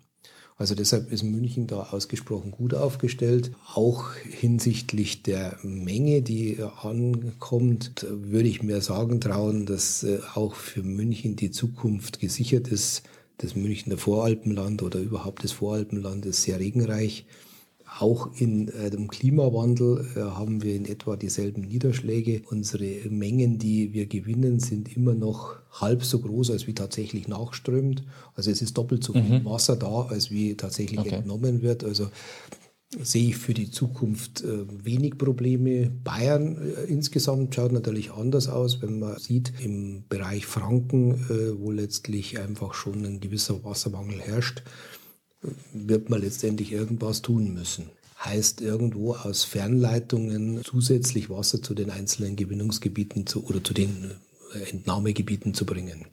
Also 0.57 0.73
deshalb 0.73 1.11
ist 1.11 1.23
München 1.23 1.67
da 1.67 1.89
ausgesprochen 1.91 2.51
gut 2.51 2.73
aufgestellt. 2.73 3.51
Auch 3.73 4.13
hinsichtlich 4.15 5.21
der 5.21 5.57
Menge, 5.63 6.21
die 6.21 6.59
ankommt, 6.81 8.05
würde 8.09 8.47
ich 8.47 8.63
mir 8.63 8.79
sagen 8.79 9.19
trauen, 9.19 9.65
dass 9.65 10.03
äh, 10.03 10.19
auch 10.33 10.55
für 10.55 10.81
München 10.81 11.35
die 11.35 11.51
Zukunft 11.51 12.19
gesichert 12.21 12.69
ist. 12.69 13.03
Das 13.39 13.57
Münchner 13.57 13.97
Voralpenland 13.97 14.81
oder 14.81 14.99
überhaupt 14.99 15.43
das 15.43 15.51
Voralpenland 15.51 16.25
ist 16.25 16.43
sehr 16.43 16.57
regenreich. 16.57 17.25
Auch 17.97 18.29
in 18.35 18.67
äh, 18.69 18.89
dem 18.89 19.07
Klimawandel 19.07 20.05
äh, 20.15 20.19
haben 20.19 20.61
wir 20.61 20.75
in 20.75 20.85
etwa 20.85 21.15
dieselben 21.15 21.61
Niederschläge. 21.61 22.41
Unsere 22.49 23.09
Mengen, 23.09 23.57
die 23.57 23.93
wir 23.93 24.05
gewinnen, 24.05 24.59
sind 24.59 24.95
immer 24.95 25.13
noch 25.13 25.55
halb 25.71 26.03
so 26.03 26.19
groß, 26.19 26.51
als 26.51 26.67
wie 26.67 26.73
tatsächlich 26.73 27.27
nachströmt. 27.27 28.03
Also 28.33 28.51
es 28.51 28.61
ist 28.61 28.77
doppelt 28.77 29.03
so 29.03 29.13
viel 29.13 29.39
mhm. 29.39 29.45
Wasser 29.45 29.77
da, 29.77 30.07
als 30.09 30.29
wie 30.29 30.55
tatsächlich 30.55 30.99
okay. 30.99 31.15
entnommen 31.15 31.61
wird. 31.61 31.85
Also 31.85 32.07
sehe 33.01 33.29
ich 33.29 33.37
für 33.37 33.53
die 33.53 33.71
Zukunft 33.71 34.43
äh, 34.43 34.65
wenig 34.83 35.17
Probleme. 35.17 35.89
Bayern 35.89 36.57
äh, 36.57 36.83
insgesamt 36.85 37.55
schaut 37.55 37.71
natürlich 37.71 38.11
anders 38.11 38.47
aus, 38.47 38.81
wenn 38.81 38.99
man 38.99 39.17
sieht, 39.19 39.53
im 39.63 40.03
Bereich 40.07 40.45
Franken, 40.45 41.13
äh, 41.29 41.59
wo 41.59 41.71
letztlich 41.71 42.39
einfach 42.39 42.73
schon 42.73 43.05
ein 43.05 43.19
gewisser 43.19 43.63
Wassermangel 43.63 44.19
herrscht, 44.19 44.63
wird 45.73 46.09
man 46.09 46.21
letztendlich 46.21 46.71
irgendwas 46.71 47.21
tun 47.21 47.53
müssen. 47.53 47.89
Heißt 48.23 48.61
irgendwo 48.61 49.13
aus 49.13 49.43
Fernleitungen 49.43 50.61
zusätzlich 50.63 51.29
Wasser 51.29 51.61
zu 51.61 51.73
den 51.73 51.89
einzelnen 51.89 52.35
Gewinnungsgebieten 52.35 53.27
zu, 53.27 53.45
oder 53.45 53.63
zu 53.63 53.73
den 53.73 54.11
äh, 54.53 54.69
Entnahmegebieten 54.71 55.53
zu 55.53 55.65
bringen. 55.65 56.05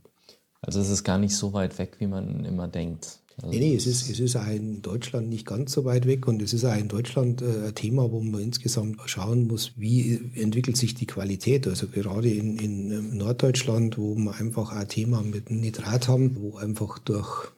Also 0.61 0.81
es 0.81 0.90
ist 0.90 1.05
gar 1.05 1.18
nicht 1.18 1.37
so 1.37 1.53
weit 1.53 1.79
weg, 1.79 1.97
wie 1.99 2.07
man 2.07 2.45
immer 2.45 2.68
denkt. 2.68 3.18
Also 3.37 3.49
nee, 3.49 3.61
nee, 3.61 3.75
es 3.75 3.87
ist, 3.87 4.09
es 4.11 4.21
ist 4.21 4.37
auch 4.37 4.47
in 4.47 4.83
Deutschland 4.83 5.29
nicht 5.29 5.47
ganz 5.47 5.73
so 5.73 5.85
weit 5.85 6.07
weg 6.07 6.29
und 6.29 6.42
es 6.42 6.53
ist 6.53 6.64
auch 6.64 6.77
in 6.77 6.88
Deutschland 6.88 7.40
äh, 7.42 7.68
ein 7.68 7.75
Thema, 7.75 8.12
wo 8.12 8.21
man 8.21 8.42
insgesamt 8.42 9.01
schauen 9.07 9.47
muss, 9.47 9.73
wie 9.77 10.21
entwickelt 10.35 10.77
sich 10.77 10.95
die 10.95 11.07
Qualität. 11.07 11.66
Also 11.66 11.88
gerade 11.88 12.29
in, 12.29 12.59
in 12.59 12.90
ähm, 12.90 13.16
Norddeutschland, 13.16 13.97
wo 13.97 14.14
wir 14.14 14.35
einfach 14.35 14.73
ein 14.73 14.88
Thema 14.88 15.23
mit 15.23 15.51
Nitrat 15.51 16.09
haben, 16.09 16.37
wo 16.37 16.57
einfach 16.57 16.99
durch 16.99 17.51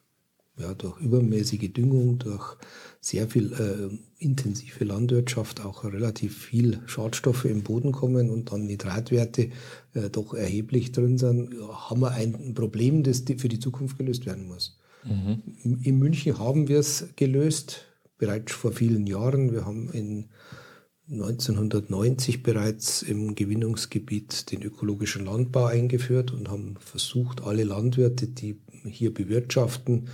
ja, 0.57 0.75
durch 0.75 1.01
übermäßige 1.01 1.73
Düngung, 1.73 2.19
durch 2.19 2.57
sehr 3.01 3.29
viel 3.29 3.53
äh, 3.53 4.25
intensive 4.25 4.85
Landwirtschaft 4.85 5.65
auch 5.65 5.85
relativ 5.85 6.45
viel 6.45 6.81
Schadstoffe 6.87 7.45
im 7.45 7.63
Boden 7.63 7.93
kommen 7.93 8.31
und 8.31 8.53
dann 8.53 8.67
Nitratwerte 8.67 9.51
äh, 9.95 10.11
doch 10.11 10.33
erheblich 10.33 10.93
drin 10.93 11.19
sind, 11.19 11.55
haben 11.61 12.01
wir 12.01 12.13
ein 12.13 12.55
Problem, 12.55 13.03
das 13.03 13.25
für 13.37 13.49
die 13.49 13.59
Zukunft 13.59 13.99
gelöst 13.99 14.27
werden 14.27 14.47
muss. 14.47 14.79
Mhm. 15.05 15.43
In 15.83 15.99
München 15.99 16.39
haben 16.39 16.69
wir 16.69 16.79
es 16.79 17.09
gelöst, 17.17 17.87
bereits 18.17 18.53
vor 18.53 18.73
vielen 18.73 19.07
Jahren. 19.07 19.53
Wir 19.53 19.67
haben 19.67 19.91
in 19.93 20.29
1990 21.11 22.43
bereits 22.43 23.03
im 23.03 23.35
Gewinnungsgebiet 23.35 24.51
den 24.51 24.63
ökologischen 24.63 25.27
Landbau 25.27 25.67
eingeführt 25.67 26.33
und 26.33 26.49
haben 26.49 26.77
versucht, 26.81 27.43
alle 27.43 27.65
Landwirte, 27.65 28.29
die 28.29 28.61
hier 28.85 29.13
bewirtschaften, 29.13 30.09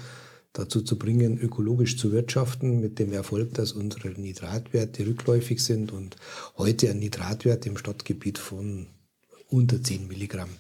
dazu 0.53 0.83
zu 0.83 0.99
bringen, 0.99 1.39
ökologisch 1.39 1.97
zu 1.97 2.13
wirtschaften, 2.13 2.81
mit 2.81 2.99
dem 2.99 3.13
Erfolg, 3.13 3.55
dass 3.55 3.73
unsere 3.73 4.09
Nitratwerte 4.09 5.07
rückläufig 5.07 5.63
sind 5.63 5.93
und 5.93 6.17
heute 6.59 6.91
ein 6.91 6.99
Nitratwert 6.99 7.67
im 7.67 7.77
Stadtgebiet 7.77 8.39
von 8.39 8.87
unter 9.49 9.83
10 9.83 10.09
Milligramm 10.09 10.51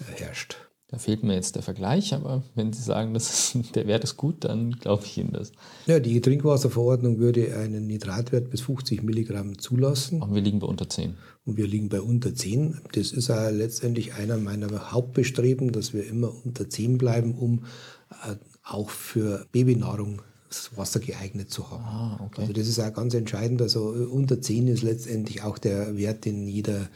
äh, 0.00 0.20
herrscht. 0.20 0.56
Da 0.92 0.98
fehlt 0.98 1.22
mir 1.22 1.34
jetzt 1.34 1.56
der 1.56 1.62
Vergleich, 1.62 2.12
aber 2.12 2.42
wenn 2.54 2.74
Sie 2.74 2.82
sagen, 2.82 3.14
das 3.14 3.54
ist, 3.54 3.66
der 3.74 3.86
Wert 3.86 4.04
ist 4.04 4.18
gut, 4.18 4.44
dann 4.44 4.72
glaube 4.72 5.04
ich 5.06 5.16
Ihnen 5.16 5.32
das. 5.32 5.52
Ja, 5.86 5.98
die 5.98 6.20
Trinkwasserverordnung 6.20 7.18
würde 7.18 7.56
einen 7.56 7.86
Nitratwert 7.86 8.50
bis 8.50 8.60
50 8.60 9.02
Milligramm 9.02 9.58
zulassen. 9.58 10.20
Und 10.20 10.34
wir 10.34 10.42
liegen 10.42 10.58
bei 10.58 10.66
unter 10.66 10.88
10. 10.88 11.14
Und 11.46 11.56
wir 11.56 11.66
liegen 11.66 11.88
bei 11.88 12.02
unter 12.02 12.34
10. 12.34 12.82
Das 12.92 13.10
ist 13.10 13.28
ja 13.28 13.48
letztendlich 13.48 14.12
einer 14.14 14.36
meiner 14.36 14.92
Hauptbestreben, 14.92 15.72
dass 15.72 15.94
wir 15.94 16.06
immer 16.06 16.30
unter 16.44 16.68
10 16.68 16.98
bleiben, 16.98 17.36
um 17.36 17.64
äh, 18.10 18.36
auch 18.62 18.90
für 18.90 19.46
Babynahrung 19.52 20.22
das 20.48 20.76
Wasser 20.76 21.00
geeignet 21.00 21.50
zu 21.50 21.70
haben. 21.70 21.84
Ah, 21.84 22.20
okay. 22.24 22.42
Also 22.42 22.52
das 22.52 22.68
ist 22.68 22.78
auch 22.78 22.92
ganz 22.92 23.14
entscheidend. 23.14 23.62
Also 23.62 23.88
unter 23.88 24.40
10 24.40 24.68
ist 24.68 24.82
letztendlich 24.82 25.42
auch 25.42 25.58
der 25.58 25.96
Wert, 25.96 26.24
den 26.24 26.46
jeder 26.46 26.88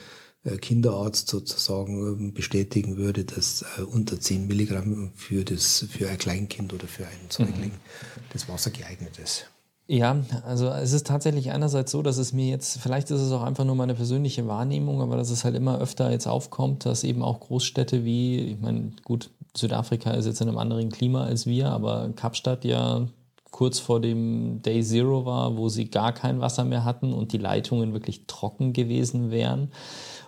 äh, 0.44 0.58
Kinderarzt 0.58 1.28
sozusagen 1.28 2.06
ähm, 2.06 2.32
bestätigen 2.34 2.96
würde, 2.96 3.24
dass 3.24 3.64
äh, 3.78 3.82
unter 3.82 4.20
10 4.20 4.46
Milligramm 4.46 5.10
für, 5.14 5.44
das, 5.44 5.86
für 5.90 6.08
ein 6.08 6.18
Kleinkind 6.18 6.72
oder 6.72 6.86
für 6.86 7.06
einen 7.06 7.30
Säugling 7.30 7.70
mhm. 7.72 8.20
das 8.32 8.48
Wasser 8.48 8.70
geeignet 8.70 9.18
ist. 9.18 9.46
Ja, 9.88 10.16
also 10.44 10.68
es 10.68 10.92
ist 10.92 11.06
tatsächlich 11.06 11.52
einerseits 11.52 11.92
so, 11.92 12.02
dass 12.02 12.18
es 12.18 12.32
mir 12.32 12.48
jetzt, 12.48 12.78
vielleicht 12.80 13.10
ist 13.12 13.20
es 13.20 13.30
auch 13.30 13.42
einfach 13.42 13.64
nur 13.64 13.76
meine 13.76 13.94
persönliche 13.94 14.48
Wahrnehmung, 14.48 15.00
aber 15.00 15.16
dass 15.16 15.30
es 15.30 15.44
halt 15.44 15.54
immer 15.54 15.78
öfter 15.78 16.10
jetzt 16.10 16.26
aufkommt, 16.26 16.84
dass 16.86 17.04
eben 17.04 17.22
auch 17.22 17.38
Großstädte 17.38 18.04
wie, 18.04 18.38
ich 18.40 18.60
meine, 18.60 18.90
gut, 19.04 19.30
Südafrika 19.56 20.10
ist 20.10 20.26
jetzt 20.26 20.40
in 20.40 20.48
einem 20.48 20.58
anderen 20.58 20.90
Klima 20.90 21.24
als 21.24 21.46
wir, 21.46 21.70
aber 21.70 22.10
Kapstadt 22.16 22.64
ja 22.64 23.06
kurz 23.52 23.78
vor 23.78 24.00
dem 24.00 24.60
Day 24.60 24.82
Zero 24.82 25.24
war, 25.24 25.56
wo 25.56 25.68
sie 25.68 25.88
gar 25.88 26.12
kein 26.12 26.40
Wasser 26.40 26.64
mehr 26.64 26.84
hatten 26.84 27.12
und 27.12 27.32
die 27.32 27.38
Leitungen 27.38 27.92
wirklich 27.92 28.26
trocken 28.26 28.72
gewesen 28.72 29.30
wären. 29.30 29.70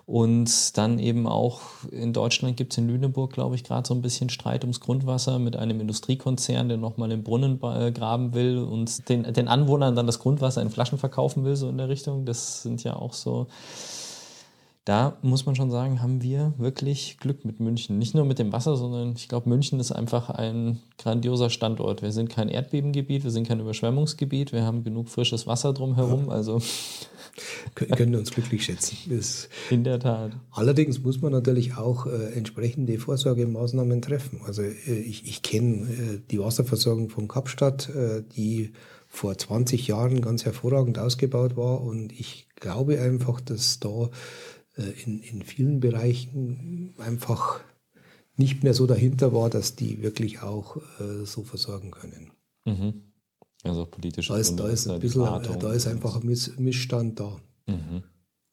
Und 0.09 0.79
dann 0.79 0.99
eben 0.99 1.27
auch 1.27 1.61
in 1.93 2.15
Deutschland 2.15 2.57
gibt 2.57 2.73
es 2.73 2.79
in 2.79 2.89
Lüneburg, 2.89 3.31
glaube 3.31 3.57
ich, 3.57 3.63
gerade 3.63 3.87
so 3.87 3.93
ein 3.93 4.01
bisschen 4.01 4.31
Streit 4.31 4.65
ums 4.65 4.81
Grundwasser 4.81 5.39
mit 5.39 5.55
einem 5.55 5.83
Industriekonzern, 5.83 6.67
der 6.67 6.79
nochmal 6.79 7.11
den 7.11 7.23
Brunnen 7.23 7.61
äh, 7.63 7.93
graben 7.93 8.33
will 8.33 8.57
und 8.57 9.07
den, 9.11 9.31
den 9.31 9.49
Anwohnern 9.49 9.95
dann 9.95 10.07
das 10.07 10.19
Grundwasser 10.19 10.63
in 10.63 10.71
Flaschen 10.71 10.97
verkaufen 10.97 11.45
will, 11.45 11.57
so 11.57 11.69
in 11.69 11.77
der 11.77 11.91
Richtung. 11.91 12.25
Das 12.25 12.63
sind 12.63 12.83
ja 12.85 12.97
auch 12.97 13.13
so. 13.13 13.49
Da 14.89 15.19
muss 15.21 15.45
man 15.45 15.55
schon 15.55 15.71
sagen, 15.71 16.01
haben 16.01 16.23
wir 16.23 16.55
wirklich 16.57 17.19
Glück 17.21 17.45
mit 17.45 17.61
München. 17.61 17.99
Nicht 17.99 18.15
nur 18.15 18.25
mit 18.25 18.39
dem 18.39 18.55
Wasser, 18.55 18.75
sondern 18.75 19.13
ich 19.15 19.29
glaube, 19.29 19.47
München 19.47 19.79
ist 19.81 19.93
einfach 19.93 20.31
ein 20.31 20.79
grandioser 20.97 21.51
Standort. 21.51 22.01
Wir 22.01 22.11
sind 22.11 22.31
kein 22.31 22.49
Erdbebengebiet, 22.49 23.23
wir 23.23 23.31
sind 23.31 23.47
kein 23.47 23.61
Überschwemmungsgebiet, 23.61 24.51
wir 24.53 24.63
haben 24.63 24.85
genug 24.85 25.11
frisches 25.11 25.47
Wasser 25.47 25.75
drumherum. 25.75 26.31
Also 26.31 26.63
können 27.75 28.15
uns 28.15 28.31
glücklich 28.31 28.65
schätzen. 28.65 28.97
Das 29.11 29.51
In 29.71 29.85
der 29.85 30.01
Tat. 30.01 30.33
Allerdings 30.53 31.03
muss 31.03 31.21
man 31.21 31.33
natürlich 31.33 31.77
auch 31.77 32.07
äh, 32.07 32.33
entsprechende 32.33 32.99
Vorsorgemaßnahmen 32.99 34.01
treffen. 34.01 34.41
Also 34.47 34.63
äh, 34.63 34.73
ich, 34.87 35.29
ich 35.29 35.43
kenne 35.43 35.83
äh, 35.83 36.21
die 36.31 36.41
Wasserversorgung 36.41 37.11
von 37.11 37.29
Kapstadt, 37.29 37.91
äh, 37.91 38.23
die 38.35 38.73
vor 39.07 39.37
20 39.37 39.87
Jahren 39.87 40.23
ganz 40.23 40.47
hervorragend 40.47 40.99
ausgebaut 40.99 41.59
war 41.59 41.83
und 41.83 42.13
ich 42.13 42.47
glaube 42.57 43.01
einfach, 43.01 43.41
dass 43.41 43.81
da 43.81 44.11
in, 44.83 45.21
in 45.21 45.43
vielen 45.43 45.81
Bereichen 45.81 46.95
einfach 46.99 47.61
nicht 48.37 48.63
mehr 48.63 48.75
so 48.75 48.87
dahinter 48.87 49.33
war, 49.33 49.51
dass 49.51 49.75
die 49.75 50.03
wirklich 50.03 50.43
auch 50.43 50.77
äh, 51.01 51.25
so 51.25 51.43
versorgen 51.43 51.91
können. 51.91 52.31
Mhm. 52.65 53.03
Also 53.65 53.87
politisch. 53.87 54.29
Da 54.29 54.39
ist, 54.39 54.57
da 54.57 54.69
ist 54.69 54.89
ein 54.89 55.01
bisschen, 55.01 55.25
da 55.25 55.73
ist 55.73 55.87
einfach 55.87 56.17
ein 56.17 56.27
Missstand 56.59 57.19
da. 57.19 57.37
Mhm. 57.67 58.03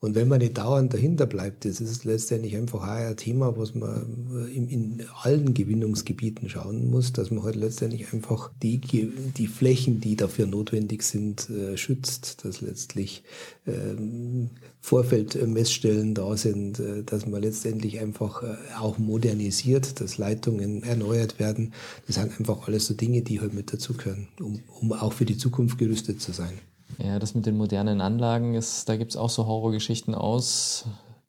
Und 0.02 0.14
wenn 0.14 0.28
man 0.28 0.40
nicht 0.40 0.58
dauernd 0.58 0.94
dahinter 0.94 1.26
bleibt, 1.26 1.66
das 1.66 1.80
ist 1.80 2.04
letztendlich 2.04 2.56
einfach 2.58 2.82
auch 2.82 2.88
ein 2.88 3.18
Thema, 3.18 3.58
was 3.58 3.74
man 3.74 4.50
in, 4.54 4.68
in 4.68 5.04
allen 5.24 5.54
Gewinnungsgebieten 5.54 6.50
schauen 6.50 6.90
muss, 6.90 7.14
dass 7.14 7.32
man 7.32 7.44
halt 7.44 7.56
letztendlich 7.56 8.14
einfach 8.14 8.52
die, 8.62 8.80
die 8.80 9.48
Flächen, 9.48 10.02
die 10.02 10.16
dafür 10.16 10.48
notwendig 10.48 11.02
sind, 11.04 11.50
äh, 11.50 11.78
schützt, 11.78 12.44
dass 12.46 12.62
letztlich 12.62 13.24
ähm, 13.66 14.52
Vorfeldmessstellen 14.82 16.14
da 16.14 16.38
sind, 16.38 16.80
äh, 16.80 17.04
dass 17.04 17.26
man 17.26 17.42
letztendlich 17.42 18.00
einfach 18.00 18.44
äh, 18.44 18.58
auch 18.78 18.98
modernisiert, 18.98 20.02
dass 20.02 20.18
Leitungen 20.18 20.84
erneuert 20.84 21.40
werden. 21.40 21.74
Das 22.06 22.18
sind 22.18 22.38
einfach 22.38 22.68
alles 22.68 22.86
so 22.86 22.94
Dinge, 22.94 23.22
die 23.22 23.40
halt 23.40 23.54
mit 23.54 23.74
dazugehören, 23.74 24.28
um, 24.40 24.60
um 24.80 24.94
auch 24.94 25.14
für 25.14 25.26
die 25.26 25.38
Zukunft 25.38 25.78
gerüstet 25.78 26.22
zu 26.22 26.34
sein. 26.34 26.54
Ja, 26.98 27.20
das 27.20 27.36
mit 27.36 27.46
den 27.46 27.58
modernen 27.58 28.02
Anlagen 28.02 28.54
ist, 28.54 28.88
da 28.88 28.96
gibt 28.96 29.12
es 29.12 29.18
auch 29.18 29.30
so 29.30 29.46
Horrorgeschichten 29.46 30.16
aus 30.16 30.86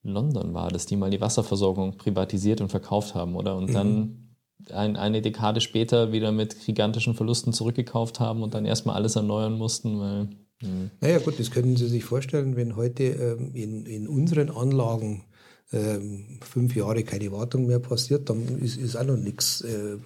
London 0.06 0.54
war 0.54 0.68
das, 0.68 0.86
die 0.86 0.96
mal 0.96 1.10
die 1.10 1.20
Wasserversorgung 1.20 1.96
privatisiert 1.96 2.60
und 2.60 2.68
verkauft 2.68 3.14
haben, 3.14 3.36
oder? 3.36 3.56
Und 3.56 3.70
mhm. 3.70 3.74
dann 3.74 4.26
ein, 4.72 4.96
eine 4.96 5.22
Dekade 5.22 5.60
später 5.60 6.12
wieder 6.12 6.32
mit 6.32 6.58
gigantischen 6.64 7.14
Verlusten 7.14 7.52
zurückgekauft 7.52 8.20
haben 8.20 8.42
und 8.42 8.54
dann 8.54 8.64
erstmal 8.64 8.96
alles 8.96 9.16
erneuern 9.16 9.58
mussten, 9.58 10.00
weil. 10.00 10.28
Mh. 10.62 10.90
Naja, 11.00 11.18
gut, 11.18 11.38
das 11.38 11.50
können 11.50 11.76
Sie 11.76 11.88
sich 11.88 12.04
vorstellen, 12.04 12.56
wenn 12.56 12.76
heute 12.76 13.04
ähm, 13.04 13.50
in, 13.52 13.84
in 13.84 14.08
unseren 14.08 14.50
Anlagen 14.50 15.24
ähm, 15.72 16.38
fünf 16.42 16.76
Jahre 16.76 17.02
keine 17.02 17.32
Wartung 17.32 17.66
mehr 17.66 17.80
passiert, 17.80 18.30
dann 18.30 18.60
ist, 18.60 18.76
ist 18.76 18.94
auch 18.96 19.02
noch 19.04 19.16
nichts 19.16 19.62
äh, 19.62 19.94
äh, 19.94 19.98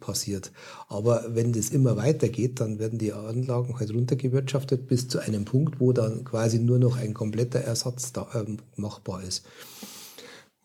passiert. 0.00 0.50
Aber 0.88 1.24
wenn 1.28 1.52
das 1.52 1.68
immer 1.70 1.96
weitergeht, 1.96 2.58
dann 2.60 2.80
werden 2.80 2.98
die 2.98 3.12
Anlagen 3.12 3.78
halt 3.78 3.94
runtergewirtschaftet 3.94 4.88
bis 4.88 5.06
zu 5.08 5.20
einem 5.20 5.44
Punkt, 5.44 5.78
wo 5.80 5.92
dann 5.92 6.24
quasi 6.24 6.58
nur 6.58 6.80
noch 6.80 6.96
ein 6.96 7.14
kompletter 7.14 7.60
Ersatz 7.60 8.12
da, 8.12 8.26
äh, 8.34 8.44
machbar 8.76 9.22
ist. 9.22 9.44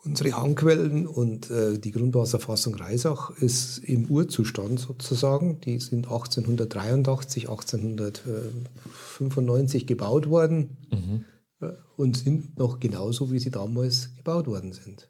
Unsere 0.03 0.33
Hangquellen 0.33 1.05
und 1.05 1.51
äh, 1.51 1.77
die 1.77 1.91
Grundwasserfassung 1.91 2.73
Reisach 2.75 3.29
ist 3.41 3.77
im 3.79 4.05
Urzustand 4.05 4.79
sozusagen. 4.79 5.59
Die 5.61 5.79
sind 5.79 6.05
1883, 6.05 7.49
1895 7.49 9.85
gebaut 9.85 10.29
worden. 10.29 10.77
Mhm 10.91 11.25
und 11.95 12.17
sind 12.17 12.57
noch 12.57 12.79
genauso, 12.79 13.31
wie 13.31 13.39
sie 13.39 13.51
damals 13.51 14.15
gebaut 14.15 14.47
worden 14.47 14.73
sind. 14.73 15.09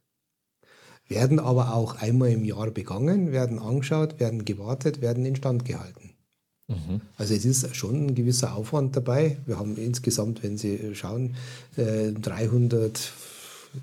Werden 1.08 1.40
aber 1.40 1.74
auch 1.74 1.96
einmal 1.96 2.32
im 2.32 2.44
Jahr 2.44 2.72
begangen, 2.72 3.32
werden 3.32 3.60
angeschaut, 3.60 4.20
werden 4.20 4.46
gewartet, 4.46 5.02
werden 5.02 5.26
instand 5.26 5.66
gehalten. 5.66 6.18
Mhm. 6.68 7.02
Also 7.16 7.34
es 7.34 7.46
ist 7.46 7.76
schon 7.76 8.08
ein 8.08 8.16
gewisser 8.16 8.56
Aufwand 8.56 8.96
dabei. 8.96 9.38
Wir 9.46 9.58
haben 9.58 9.78
insgesamt, 9.78 10.44
wenn 10.44 10.58
Sie 10.58 10.96
schauen, 10.96 11.36
300, 11.78 12.98
äh, 12.98 13.78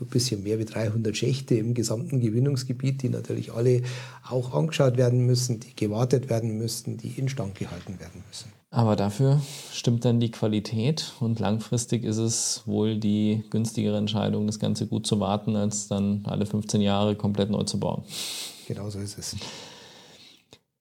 ein 0.00 0.06
bisschen 0.08 0.42
mehr 0.42 0.58
wie 0.58 0.64
300 0.64 1.16
Schächte 1.16 1.54
im 1.54 1.74
gesamten 1.74 2.20
Gewinnungsgebiet, 2.20 3.02
die 3.02 3.08
natürlich 3.08 3.52
alle 3.52 3.82
auch 4.28 4.52
angeschaut 4.52 4.96
werden 4.96 5.24
müssen, 5.26 5.60
die 5.60 5.76
gewartet 5.76 6.28
werden 6.28 6.58
müssen, 6.58 6.96
die 6.96 7.10
instand 7.10 7.54
gehalten 7.54 8.00
werden 8.00 8.24
müssen. 8.28 8.50
Aber 8.74 8.96
dafür 8.96 9.40
stimmt 9.72 10.04
dann 10.04 10.18
die 10.18 10.32
Qualität 10.32 11.12
und 11.20 11.38
langfristig 11.38 12.02
ist 12.02 12.16
es 12.16 12.62
wohl 12.66 12.98
die 12.98 13.44
günstigere 13.50 13.96
Entscheidung, 13.96 14.48
das 14.48 14.58
Ganze 14.58 14.88
gut 14.88 15.06
zu 15.06 15.20
warten, 15.20 15.54
als 15.54 15.86
dann 15.86 16.24
alle 16.26 16.44
15 16.44 16.80
Jahre 16.80 17.14
komplett 17.14 17.50
neu 17.50 17.62
zu 17.62 17.78
bauen. 17.78 18.02
Genau 18.66 18.90
so 18.90 18.98
ist 18.98 19.16
es. 19.16 19.36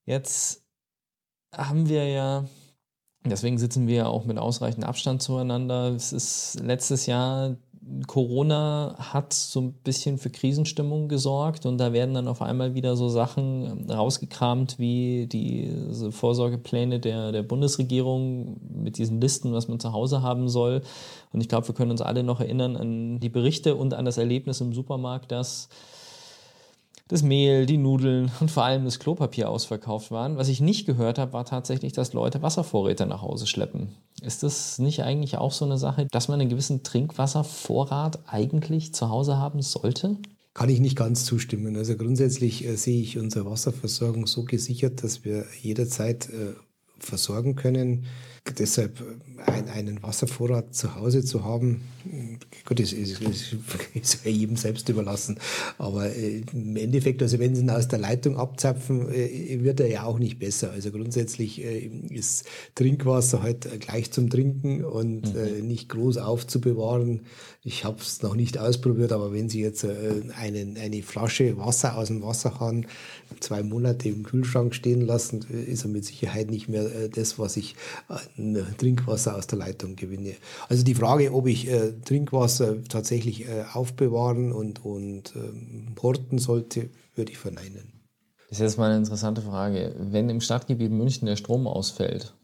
Jetzt 0.07 0.63
haben 1.55 1.87
wir 1.87 2.09
ja, 2.09 2.45
deswegen 3.25 3.59
sitzen 3.59 3.85
wir 3.85 3.95
ja 3.95 4.05
auch 4.07 4.25
mit 4.25 4.39
ausreichend 4.39 4.85
Abstand 4.85 5.21
zueinander. 5.21 5.89
Es 5.89 6.13
ist 6.13 6.59
letztes 6.63 7.05
Jahr 7.05 7.57
Corona 8.07 8.95
hat 8.97 9.33
so 9.33 9.59
ein 9.61 9.73
bisschen 9.73 10.17
für 10.17 10.29
Krisenstimmung 10.29 11.07
gesorgt 11.09 11.65
und 11.65 11.77
da 11.77 11.93
werden 11.93 12.13
dann 12.13 12.27
auf 12.27 12.41
einmal 12.41 12.75
wieder 12.75 12.95
so 12.95 13.09
Sachen 13.09 13.89
rausgekramt 13.89 14.79
wie 14.79 15.27
die 15.27 15.69
Vorsorgepläne 16.11 16.99
der, 16.99 17.31
der 17.31 17.43
Bundesregierung 17.43 18.57
mit 18.83 18.97
diesen 18.97 19.19
Listen, 19.19 19.53
was 19.53 19.67
man 19.67 19.79
zu 19.79 19.91
Hause 19.91 20.21
haben 20.21 20.49
soll. 20.49 20.81
Und 21.33 21.41
ich 21.41 21.49
glaube, 21.49 21.67
wir 21.67 21.75
können 21.75 21.91
uns 21.91 22.01
alle 22.01 22.23
noch 22.23 22.39
erinnern 22.39 22.77
an 22.77 23.19
die 23.19 23.29
Berichte 23.29 23.75
und 23.75 23.93
an 23.93 24.05
das 24.05 24.17
Erlebnis 24.17 24.61
im 24.61 24.73
Supermarkt, 24.73 25.31
dass 25.31 25.69
das 27.07 27.21
Mehl, 27.21 27.65
die 27.65 27.77
Nudeln 27.77 28.31
und 28.39 28.49
vor 28.49 28.63
allem 28.63 28.85
das 28.85 28.99
Klopapier 28.99 29.49
ausverkauft 29.49 30.11
waren. 30.11 30.37
Was 30.37 30.47
ich 30.47 30.61
nicht 30.61 30.85
gehört 30.85 31.19
habe, 31.19 31.33
war 31.33 31.45
tatsächlich, 31.45 31.93
dass 31.93 32.13
Leute 32.13 32.41
Wasservorräte 32.41 33.05
nach 33.05 33.21
Hause 33.21 33.47
schleppen. 33.47 33.89
Ist 34.21 34.43
das 34.43 34.79
nicht 34.79 35.03
eigentlich 35.03 35.37
auch 35.37 35.51
so 35.51 35.65
eine 35.65 35.77
Sache, 35.77 36.07
dass 36.11 36.27
man 36.27 36.39
einen 36.39 36.49
gewissen 36.49 36.83
Trinkwasservorrat 36.83 38.19
eigentlich 38.27 38.93
zu 38.93 39.09
Hause 39.09 39.37
haben 39.37 39.61
sollte? 39.61 40.17
Kann 40.53 40.69
ich 40.69 40.79
nicht 40.79 40.95
ganz 40.95 41.25
zustimmen. 41.25 41.75
Also 41.75 41.97
grundsätzlich 41.97 42.63
äh, 42.63 42.75
sehe 42.75 43.01
ich 43.01 43.17
unsere 43.17 43.49
Wasserversorgung 43.49 44.27
so 44.27 44.43
gesichert, 44.43 45.03
dass 45.03 45.25
wir 45.25 45.45
jederzeit 45.61 46.29
äh, 46.29 46.53
versorgen 46.99 47.55
können. 47.55 48.05
Deshalb 48.57 48.99
äh, 48.99 49.51
ein, 49.51 49.69
einen 49.69 50.03
Wasservorrat 50.03 50.75
zu 50.75 50.95
Hause 50.95 51.23
zu 51.23 51.45
haben, 51.45 51.81
gut, 52.65 52.79
ist, 52.81 52.91
ist, 52.91 53.21
ist, 53.21 53.55
ist 53.93 54.25
jedem 54.25 54.57
selbst 54.57 54.89
überlassen. 54.89 55.39
Aber 55.77 56.13
äh, 56.13 56.41
im 56.51 56.75
Endeffekt, 56.75 57.21
also 57.21 57.39
wenn 57.39 57.55
sie 57.55 57.61
ihn 57.61 57.69
aus 57.69 57.87
der 57.87 57.99
Leitung 57.99 58.37
abzapfen, 58.37 59.09
äh, 59.13 59.63
wird 59.63 59.79
er 59.79 59.87
ja 59.87 60.03
auch 60.03 60.19
nicht 60.19 60.39
besser. 60.39 60.71
Also 60.71 60.91
grundsätzlich 60.91 61.63
äh, 61.63 61.89
ist 62.09 62.45
Trinkwasser 62.75 63.41
halt 63.41 63.79
gleich 63.79 64.11
zum 64.11 64.29
Trinken 64.29 64.83
und 64.83 65.33
mhm. 65.33 65.65
nicht 65.65 65.89
groß 65.89 66.17
aufzubewahren. 66.17 67.21
Ich 67.63 67.85
habe 67.85 68.01
es 68.01 68.21
noch 68.21 68.35
nicht 68.35 68.57
ausprobiert, 68.57 69.13
aber 69.13 69.31
wenn 69.31 69.47
Sie 69.47 69.61
jetzt 69.61 69.85
einen, 69.85 70.77
eine 70.77 71.01
Flasche 71.01 71.57
Wasser 71.57 71.97
aus 71.97 72.07
dem 72.07 72.21
Wasserhahn 72.21 72.85
zwei 73.39 73.63
Monate 73.63 74.09
im 74.09 74.23
Kühlschrank 74.23 74.75
stehen 74.75 75.01
lassen, 75.01 75.45
ist 75.65 75.85
er 75.85 75.89
mit 75.89 76.03
Sicherheit 76.03 76.51
nicht 76.51 76.67
mehr 76.67 77.07
das, 77.07 77.39
was 77.39 77.55
ich 77.55 77.75
Trinkwasser 78.77 79.35
aus 79.35 79.47
der 79.47 79.59
Leitung 79.59 79.95
gewinne. 79.95 80.35
Also 80.69 80.83
die 80.83 80.95
Frage, 80.95 81.33
ob 81.33 81.47
ich 81.47 81.67
äh, 81.69 81.93
Trinkwasser 82.05 82.83
tatsächlich 82.83 83.47
äh, 83.47 83.65
aufbewahren 83.73 84.51
und, 84.51 84.83
und 84.83 85.35
ähm, 85.35 85.95
horten 86.01 86.39
sollte, 86.39 86.89
würde 87.15 87.31
ich 87.31 87.37
verneinen. 87.37 87.93
Das 88.49 88.59
ist 88.59 88.63
jetzt 88.63 88.77
mal 88.77 88.89
eine 88.89 88.99
interessante 88.99 89.41
Frage. 89.41 89.95
Wenn 89.97 90.29
im 90.29 90.41
Stadtgebiet 90.41 90.91
München 90.91 91.25
der 91.25 91.35
Strom 91.35 91.67
ausfällt, 91.67 92.35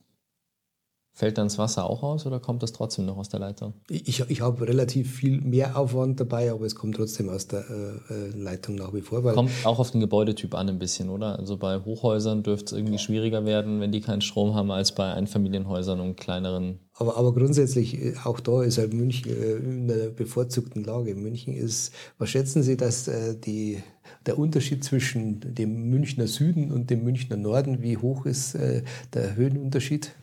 Fällt 1.19 1.37
dann 1.37 1.47
das 1.47 1.57
Wasser 1.57 1.83
auch 1.83 2.01
aus 2.01 2.25
oder 2.25 2.39
kommt 2.39 2.63
das 2.63 2.71
trotzdem 2.71 3.05
noch 3.05 3.17
aus 3.17 3.27
der 3.27 3.41
Leitung? 3.41 3.73
Ich, 3.89 4.21
ich 4.29 4.39
habe 4.39 4.65
relativ 4.65 5.15
viel 5.17 5.41
mehr 5.41 5.77
Aufwand 5.77 6.17
dabei, 6.17 6.49
aber 6.49 6.65
es 6.65 6.75
kommt 6.75 6.95
trotzdem 6.95 7.27
aus 7.27 7.45
der 7.45 7.65
äh, 7.69 8.13
äh 8.13 8.29
Leitung 8.37 8.75
nach 8.75 8.93
wie 8.93 9.01
vor. 9.01 9.21
kommt 9.33 9.51
auch 9.65 9.79
auf 9.79 9.91
den 9.91 9.99
Gebäudetyp 9.99 10.55
an 10.55 10.69
ein 10.69 10.79
bisschen, 10.79 11.09
oder? 11.09 11.37
Also 11.37 11.57
bei 11.57 11.77
Hochhäusern 11.83 12.41
dürfte 12.41 12.73
es 12.73 12.79
irgendwie 12.79 12.99
schwieriger 12.99 13.43
werden, 13.43 13.81
wenn 13.81 13.91
die 13.91 13.99
keinen 13.99 14.21
Strom 14.21 14.55
haben, 14.55 14.71
als 14.71 14.95
bei 14.95 15.11
Einfamilienhäusern 15.11 15.99
und 15.99 16.15
kleineren. 16.15 16.79
Aber, 16.93 17.17
aber 17.17 17.33
grundsätzlich, 17.33 18.01
äh, 18.01 18.13
auch 18.23 18.39
da 18.39 18.63
ist 18.63 18.77
halt 18.77 18.93
München 18.93 19.29
äh, 19.29 19.55
in 19.57 19.91
einer 19.91 20.11
bevorzugten 20.11 20.85
Lage. 20.85 21.15
München 21.15 21.53
ist, 21.53 21.91
was 22.17 22.29
schätzen 22.29 22.63
Sie, 22.63 22.77
dass 22.77 23.11
die, 23.45 23.83
der 24.25 24.39
Unterschied 24.39 24.85
zwischen 24.85 25.41
dem 25.53 25.89
Münchner 25.89 26.27
Süden 26.27 26.71
und 26.71 26.89
dem 26.89 27.03
Münchner 27.03 27.35
Norden, 27.35 27.81
wie 27.81 27.97
hoch 27.97 28.25
ist 28.25 28.53
der 28.55 29.35
Höhenunterschied? 29.35 30.13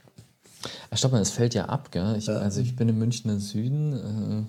Ach, 0.91 0.99
stopp 0.99 1.13
mal, 1.13 1.21
es 1.21 1.31
fällt 1.31 1.55
ja 1.55 1.67
ab, 1.67 1.91
gell? 1.91 2.17
Ich, 2.19 2.29
also 2.29 2.61
ich 2.61 2.77
bin 2.77 2.89
im 2.89 2.99
Münchner 2.99 3.39
Süden. 3.41 3.93
Äh, 3.93 4.45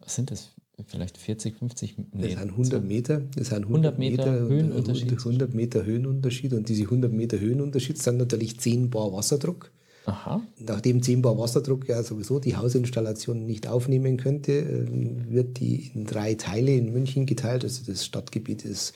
was 0.00 0.14
sind 0.14 0.30
das? 0.30 0.50
Vielleicht 0.86 1.18
40, 1.18 1.56
50? 1.56 1.96
Nee, 2.12 2.34
das 2.34 2.40
sind 2.40 2.50
100 2.50 2.84
Meter. 2.84 3.22
Das 3.36 3.48
sind 3.48 3.64
100, 3.64 3.94
100 3.94 3.98
Meter, 3.98 4.32
Meter 4.32 4.48
Höhenunterschied. 4.48 5.12
100 5.12 5.54
Meter 5.54 5.84
Höhenunterschied. 5.84 6.52
Und 6.54 6.68
diese 6.68 6.84
100 6.84 7.12
Meter 7.12 7.38
Höhenunterschied 7.38 7.98
sind 7.98 8.16
natürlich 8.16 8.58
10 8.58 8.90
Bar 8.90 9.12
Wasserdruck. 9.12 9.70
Aha. 10.04 10.42
Nachdem 10.58 11.02
10 11.02 11.22
Bar 11.22 11.38
Wasserdruck 11.38 11.88
ja 11.88 12.02
sowieso 12.02 12.40
die 12.40 12.56
Hausinstallation 12.56 13.46
nicht 13.46 13.68
aufnehmen 13.68 14.16
könnte, 14.16 14.52
ähm, 14.52 15.30
wird 15.30 15.60
die 15.60 15.92
in 15.94 16.06
drei 16.06 16.34
Teile 16.34 16.72
in 16.72 16.92
München 16.92 17.26
geteilt. 17.26 17.64
Also 17.64 17.82
das 17.86 18.04
Stadtgebiet 18.04 18.64
ist 18.64 18.94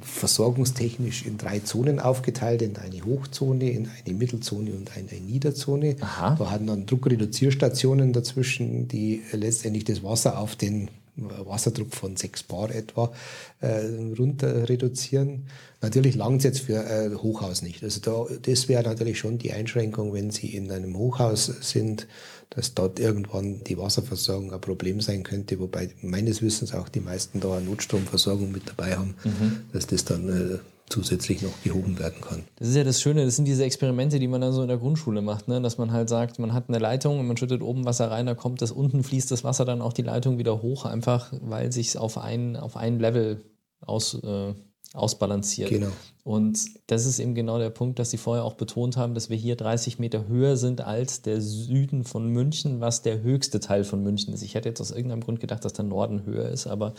versorgungstechnisch 0.00 1.26
in 1.26 1.36
drei 1.36 1.60
Zonen 1.60 1.98
aufgeteilt, 1.98 2.62
in 2.62 2.76
eine 2.76 3.04
Hochzone, 3.04 3.70
in 3.70 3.88
eine 3.88 4.14
Mittelzone 4.14 4.72
und 4.72 4.96
eine 4.96 5.20
Niederzone. 5.20 5.96
Aha. 6.00 6.36
Da 6.38 6.50
hatten 6.50 6.66
dann 6.66 6.86
Druckreduzierstationen 6.86 8.12
dazwischen, 8.12 8.88
die 8.88 9.22
letztendlich 9.32 9.84
das 9.84 10.02
Wasser 10.02 10.38
auf 10.38 10.56
den 10.56 10.90
Wasserdruck 11.18 11.94
von 11.94 12.16
6 12.16 12.44
Bar 12.44 12.70
etwa 12.74 13.12
äh, 13.60 13.84
runter 14.18 14.68
reduzieren. 14.68 15.46
Natürlich 15.80 16.14
langt 16.14 16.38
es 16.38 16.44
jetzt 16.44 16.60
für 16.60 16.84
äh, 16.84 17.14
Hochhaus 17.14 17.62
nicht. 17.62 17.82
Also 17.82 18.00
da, 18.00 18.26
das 18.42 18.68
wäre 18.68 18.82
natürlich 18.82 19.18
schon 19.18 19.38
die 19.38 19.52
Einschränkung, 19.52 20.12
wenn 20.12 20.30
Sie 20.30 20.48
in 20.48 20.70
einem 20.70 20.96
Hochhaus 20.96 21.46
sind, 21.60 22.06
dass 22.50 22.74
dort 22.74 22.98
irgendwann 22.98 23.62
die 23.64 23.78
Wasserversorgung 23.78 24.52
ein 24.52 24.60
Problem 24.60 25.00
sein 25.00 25.22
könnte, 25.22 25.58
wobei 25.60 25.90
meines 26.02 26.42
Wissens 26.42 26.74
auch 26.74 26.88
die 26.88 27.00
meisten 27.00 27.40
da 27.40 27.56
eine 27.56 27.66
Notstromversorgung 27.66 28.50
mit 28.50 28.68
dabei 28.68 28.96
haben, 28.96 29.14
mhm. 29.24 29.60
dass 29.72 29.86
das 29.86 30.04
dann 30.04 30.28
äh, 30.28 30.58
zusätzlich 30.88 31.42
noch 31.42 31.62
gehoben 31.62 31.98
werden 31.98 32.20
kann. 32.20 32.44
Das 32.56 32.68
ist 32.68 32.76
ja 32.76 32.84
das 32.84 33.00
Schöne, 33.00 33.24
das 33.24 33.36
sind 33.36 33.44
diese 33.44 33.64
Experimente, 33.64 34.18
die 34.18 34.28
man 34.28 34.40
dann 34.40 34.52
so 34.52 34.62
in 34.62 34.68
der 34.68 34.78
Grundschule 34.78 35.22
macht, 35.22 35.48
ne? 35.48 35.60
dass 35.60 35.78
man 35.78 35.92
halt 35.92 36.08
sagt, 36.08 36.38
man 36.38 36.52
hat 36.52 36.68
eine 36.68 36.78
Leitung 36.78 37.18
und 37.20 37.26
man 37.26 37.36
schüttet 37.36 37.62
oben 37.62 37.84
Wasser 37.84 38.10
rein, 38.10 38.26
da 38.26 38.34
kommt 38.34 38.62
das 38.62 38.72
unten, 38.72 39.02
fließt 39.02 39.30
das 39.30 39.44
Wasser 39.44 39.64
dann 39.64 39.82
auch 39.82 39.92
die 39.92 40.02
Leitung 40.02 40.38
wieder 40.38 40.62
hoch, 40.62 40.84
einfach 40.84 41.32
weil 41.40 41.72
sich 41.72 41.96
auf 41.98 42.18
ein, 42.18 42.56
auf 42.56 42.76
ein 42.76 42.98
Level 42.98 43.42
aus, 43.80 44.14
äh, 44.14 44.54
ausbalanciert. 44.94 45.70
Genau. 45.70 45.88
Und 46.24 46.58
das 46.88 47.06
ist 47.06 47.18
eben 47.20 47.34
genau 47.34 47.58
der 47.58 47.70
Punkt, 47.70 47.98
dass 47.98 48.10
Sie 48.10 48.18
vorher 48.18 48.44
auch 48.44 48.54
betont 48.54 48.98
haben, 48.98 49.14
dass 49.14 49.30
wir 49.30 49.36
hier 49.36 49.56
30 49.56 49.98
Meter 49.98 50.28
höher 50.28 50.58
sind 50.58 50.82
als 50.82 51.22
der 51.22 51.40
Süden 51.40 52.04
von 52.04 52.28
München, 52.28 52.80
was 52.80 53.00
der 53.00 53.22
höchste 53.22 53.60
Teil 53.60 53.82
von 53.84 54.02
München 54.02 54.34
ist. 54.34 54.42
Ich 54.42 54.54
hätte 54.54 54.68
jetzt 54.68 54.80
aus 54.80 54.90
irgendeinem 54.90 55.22
Grund 55.22 55.40
gedacht, 55.40 55.64
dass 55.64 55.72
der 55.72 55.86
Norden 55.86 56.24
höher 56.26 56.48
ist, 56.50 56.66
aber 56.66 56.92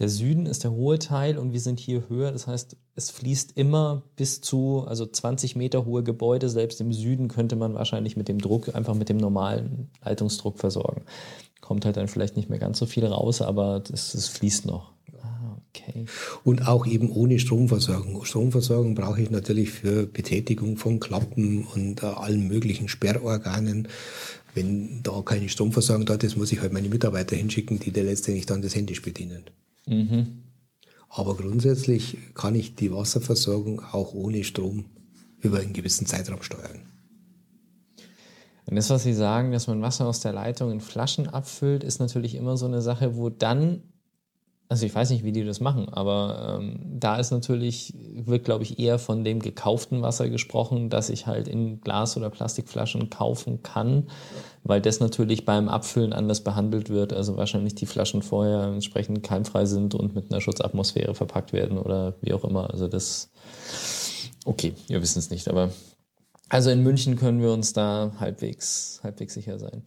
der 0.00 0.08
Süden 0.08 0.46
ist 0.46 0.64
der 0.64 0.72
hohe 0.72 0.98
Teil 0.98 1.38
und 1.38 1.52
wir 1.52 1.60
sind 1.60 1.78
hier 1.78 2.08
höher. 2.08 2.32
Das 2.32 2.48
heißt, 2.48 2.76
es 2.96 3.10
fließt 3.10 3.56
immer 3.56 4.02
bis 4.16 4.40
zu, 4.40 4.84
also 4.86 5.06
20 5.06 5.54
Meter 5.54 5.84
hohe 5.84 6.02
Gebäude. 6.02 6.48
Selbst 6.48 6.80
im 6.80 6.92
Süden 6.92 7.28
könnte 7.28 7.54
man 7.54 7.74
wahrscheinlich 7.74 8.16
mit 8.16 8.26
dem 8.26 8.40
Druck, 8.40 8.74
einfach 8.74 8.94
mit 8.94 9.08
dem 9.08 9.18
normalen 9.18 9.90
Leitungsdruck 10.04 10.58
versorgen. 10.58 11.02
Kommt 11.60 11.84
halt 11.84 11.96
dann 11.96 12.08
vielleicht 12.08 12.36
nicht 12.36 12.50
mehr 12.50 12.58
ganz 12.58 12.78
so 12.78 12.86
viel 12.86 13.06
raus, 13.06 13.40
aber 13.40 13.82
es 13.92 14.28
fließt 14.28 14.66
noch. 14.66 14.94
Okay. 15.74 16.04
Und 16.44 16.68
auch 16.68 16.86
eben 16.86 17.10
ohne 17.10 17.38
Stromversorgung. 17.38 18.24
Stromversorgung 18.24 18.94
brauche 18.94 19.20
ich 19.20 19.30
natürlich 19.30 19.70
für 19.70 20.06
Betätigung 20.06 20.76
von 20.76 21.00
Klappen 21.00 21.64
und 21.64 22.02
äh, 22.02 22.06
allen 22.06 22.46
möglichen 22.46 22.88
Sperrorganen. 22.88 23.88
Wenn 24.54 25.02
da 25.02 25.20
keine 25.24 25.48
Stromversorgung 25.48 26.06
da 26.06 26.14
ist, 26.14 26.36
muss 26.36 26.52
ich 26.52 26.60
halt 26.60 26.72
meine 26.72 26.88
Mitarbeiter 26.88 27.34
hinschicken, 27.34 27.80
die 27.80 27.90
dir 27.90 28.04
letztendlich 28.04 28.46
dann 28.46 28.62
das 28.62 28.76
Händisch 28.76 29.02
bedienen. 29.02 29.44
Mhm. 29.86 30.44
Aber 31.08 31.36
grundsätzlich 31.36 32.18
kann 32.34 32.54
ich 32.54 32.76
die 32.76 32.92
Wasserversorgung 32.92 33.80
auch 33.80 34.14
ohne 34.14 34.44
Strom 34.44 34.84
über 35.40 35.58
einen 35.58 35.72
gewissen 35.72 36.06
Zeitraum 36.06 36.42
steuern. 36.42 36.82
Und 38.66 38.76
das, 38.76 38.90
was 38.90 39.02
Sie 39.02 39.12
sagen, 39.12 39.52
dass 39.52 39.66
man 39.66 39.82
Wasser 39.82 40.06
aus 40.06 40.20
der 40.20 40.32
Leitung 40.32 40.70
in 40.70 40.80
Flaschen 40.80 41.28
abfüllt, 41.28 41.84
ist 41.84 41.98
natürlich 41.98 42.34
immer 42.34 42.56
so 42.56 42.66
eine 42.66 42.80
Sache, 42.80 43.16
wo 43.16 43.28
dann 43.28 43.82
also 44.68 44.86
ich 44.86 44.94
weiß 44.94 45.10
nicht, 45.10 45.24
wie 45.24 45.32
die 45.32 45.44
das 45.44 45.60
machen, 45.60 45.88
aber 45.90 46.58
ähm, 46.58 46.80
da 46.98 47.16
ist 47.16 47.30
natürlich, 47.30 47.92
wird 48.14 48.44
glaube 48.44 48.64
ich 48.64 48.78
eher 48.78 48.98
von 48.98 49.22
dem 49.22 49.40
gekauften 49.40 50.00
Wasser 50.02 50.30
gesprochen, 50.30 50.88
das 50.88 51.10
ich 51.10 51.26
halt 51.26 51.48
in 51.48 51.80
Glas- 51.80 52.16
oder 52.16 52.30
Plastikflaschen 52.30 53.10
kaufen 53.10 53.62
kann, 53.62 54.08
weil 54.62 54.80
das 54.80 55.00
natürlich 55.00 55.44
beim 55.44 55.68
Abfüllen 55.68 56.14
anders 56.14 56.42
behandelt 56.42 56.88
wird. 56.88 57.12
Also 57.12 57.36
wahrscheinlich 57.36 57.74
die 57.74 57.86
Flaschen 57.86 58.22
vorher 58.22 58.64
entsprechend 58.64 59.22
keimfrei 59.22 59.66
sind 59.66 59.94
und 59.94 60.14
mit 60.14 60.30
einer 60.30 60.40
Schutzatmosphäre 60.40 61.14
verpackt 61.14 61.52
werden 61.52 61.76
oder 61.76 62.14
wie 62.22 62.32
auch 62.32 62.44
immer. 62.44 62.70
Also 62.70 62.88
das, 62.88 63.30
okay, 64.46 64.74
wir 64.88 65.02
wissen 65.02 65.18
es 65.18 65.30
nicht, 65.30 65.48
aber 65.48 65.70
also 66.48 66.70
in 66.70 66.82
München 66.82 67.16
können 67.16 67.40
wir 67.40 67.52
uns 67.52 67.72
da 67.72 68.12
halbwegs, 68.18 69.00
halbwegs 69.02 69.34
sicher 69.34 69.58
sein. 69.58 69.82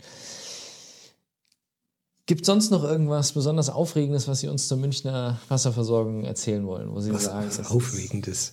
Gibt 2.27 2.45
sonst 2.45 2.71
noch 2.71 2.83
irgendwas 2.83 3.31
besonders 3.31 3.69
Aufregendes, 3.69 4.27
was 4.27 4.41
Sie 4.41 4.49
uns 4.49 4.67
zur 4.67 4.77
Münchner 4.77 5.39
Wasserversorgung 5.47 6.25
erzählen 6.25 6.67
wollen? 6.67 6.93
Wo 6.93 6.99
Sie 6.99 7.13
was, 7.13 7.23
sagen, 7.23 7.47
was 7.47 7.71
Aufregendes? 7.71 8.51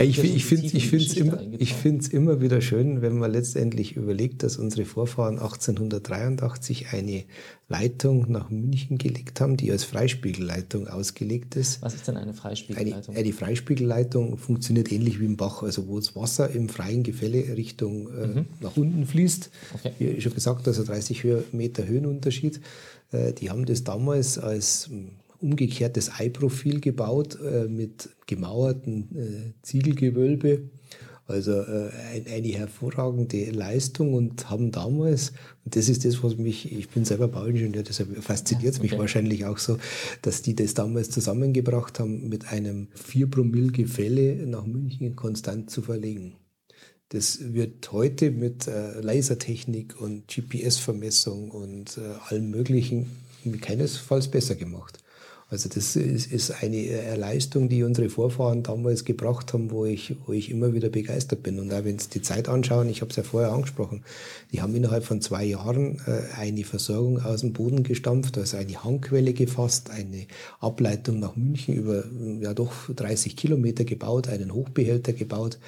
Ich, 0.00 0.22
ich 0.22 0.44
finde 0.44 0.66
es 0.66 1.16
immer, 1.16 1.40
immer 2.12 2.40
wieder 2.40 2.60
schön, 2.60 3.02
wenn 3.02 3.18
man 3.18 3.32
letztendlich 3.32 3.96
überlegt, 3.96 4.42
dass 4.42 4.56
unsere 4.56 4.84
Vorfahren 4.84 5.38
1883 5.38 6.92
eine 6.92 7.24
Leitung 7.68 8.30
nach 8.30 8.50
München 8.50 8.98
gelegt 8.98 9.40
haben, 9.40 9.56
die 9.56 9.70
als 9.70 9.84
Freispiegelleitung 9.84 10.88
ausgelegt 10.88 11.54
ist. 11.56 11.82
Was 11.82 11.94
ist 11.94 12.08
denn 12.08 12.16
eine 12.16 12.34
Freispiegelleitung? 12.34 13.14
Eine, 13.14 13.24
die 13.24 13.32
Freispiegelleitung 13.32 14.38
funktioniert 14.38 14.90
ähnlich 14.90 15.20
wie 15.20 15.26
im 15.26 15.36
Bach, 15.36 15.62
also 15.62 15.86
wo 15.86 15.98
das 15.98 16.16
Wasser 16.16 16.50
im 16.50 16.68
freien 16.68 17.02
Gefälle 17.02 17.56
Richtung 17.56 18.08
äh, 18.08 18.26
mhm. 18.26 18.46
nach 18.60 18.76
unten 18.76 19.06
fließt. 19.06 19.50
Okay. 19.74 19.92
Wie 19.98 20.20
schon 20.20 20.34
gesagt, 20.34 20.66
also 20.66 20.82
30 20.82 21.24
Meter 21.52 21.86
Höhenunterschied. 21.86 22.60
Äh, 23.12 23.32
die 23.34 23.50
haben 23.50 23.66
das 23.66 23.84
damals 23.84 24.38
als 24.38 24.90
umgekehrtes 25.40 26.10
Ei-Profil 26.18 26.80
gebaut 26.80 27.38
äh, 27.40 27.68
mit 27.68 28.10
gemauerten 28.26 29.16
äh, 29.16 29.52
Ziegelgewölbe. 29.62 30.70
Also 31.28 31.52
äh, 31.52 31.90
eine 32.32 32.48
hervorragende 32.48 33.50
Leistung 33.50 34.14
und 34.14 34.48
haben 34.48 34.72
damals, 34.72 35.34
und 35.62 35.76
das 35.76 35.90
ist 35.90 36.06
das, 36.06 36.22
was 36.22 36.38
mich, 36.38 36.72
ich 36.72 36.88
bin 36.88 37.04
selber 37.04 37.28
Bauingenieur, 37.28 37.82
deshalb 37.82 38.22
fasziniert 38.24 38.74
es 38.74 38.80
mich 38.80 38.92
okay. 38.92 39.00
wahrscheinlich 39.00 39.44
auch 39.44 39.58
so, 39.58 39.76
dass 40.22 40.40
die 40.40 40.56
das 40.56 40.72
damals 40.72 41.10
zusammengebracht 41.10 42.00
haben, 42.00 42.30
mit 42.30 42.50
einem 42.50 42.88
4 42.94 43.30
Promille 43.30 43.72
Gefälle 43.72 44.46
nach 44.46 44.64
München 44.64 45.16
konstant 45.16 45.70
zu 45.70 45.82
verlegen. 45.82 46.36
Das 47.10 47.52
wird 47.52 47.92
heute 47.92 48.30
mit 48.30 48.66
äh, 48.66 49.00
Lasertechnik 49.00 50.00
und 50.00 50.28
GPS-Vermessung 50.28 51.50
und 51.50 51.98
äh, 51.98 52.00
allem 52.28 52.50
Möglichen 52.50 53.06
keinesfalls 53.60 54.28
besser 54.28 54.54
gemacht. 54.54 54.98
Also 55.50 55.70
das 55.70 55.96
ist, 55.96 56.30
ist 56.30 56.50
eine 56.62 56.76
äh, 56.76 57.16
Leistung, 57.16 57.70
die 57.70 57.82
unsere 57.82 58.10
Vorfahren 58.10 58.62
damals 58.62 59.06
gebracht 59.06 59.54
haben, 59.54 59.70
wo 59.70 59.86
ich, 59.86 60.14
wo 60.26 60.34
ich 60.34 60.50
immer 60.50 60.74
wieder 60.74 60.90
begeistert 60.90 61.42
bin. 61.42 61.58
Und 61.58 61.72
auch 61.72 61.84
wenn 61.84 61.98
Sie 61.98 62.10
die 62.10 62.20
Zeit 62.20 62.50
anschauen, 62.50 62.90
ich 62.90 63.00
habe 63.00 63.10
es 63.10 63.16
ja 63.16 63.22
vorher 63.22 63.52
angesprochen, 63.52 64.04
die 64.52 64.60
haben 64.60 64.74
innerhalb 64.74 65.04
von 65.04 65.22
zwei 65.22 65.44
Jahren 65.44 66.02
äh, 66.06 66.36
eine 66.38 66.64
Versorgung 66.64 67.22
aus 67.22 67.40
dem 67.40 67.54
Boden 67.54 67.82
gestampft, 67.82 68.36
also 68.36 68.58
eine 68.58 68.84
Hangquelle 68.84 69.32
gefasst, 69.32 69.88
eine 69.88 70.26
Ableitung 70.60 71.18
nach 71.18 71.34
München 71.34 71.74
über 71.74 72.04
ja 72.40 72.52
doch 72.52 72.72
30 72.94 73.34
Kilometer 73.34 73.84
gebaut, 73.84 74.28
einen 74.28 74.52
Hochbehälter 74.52 75.14
gebaut. 75.14 75.58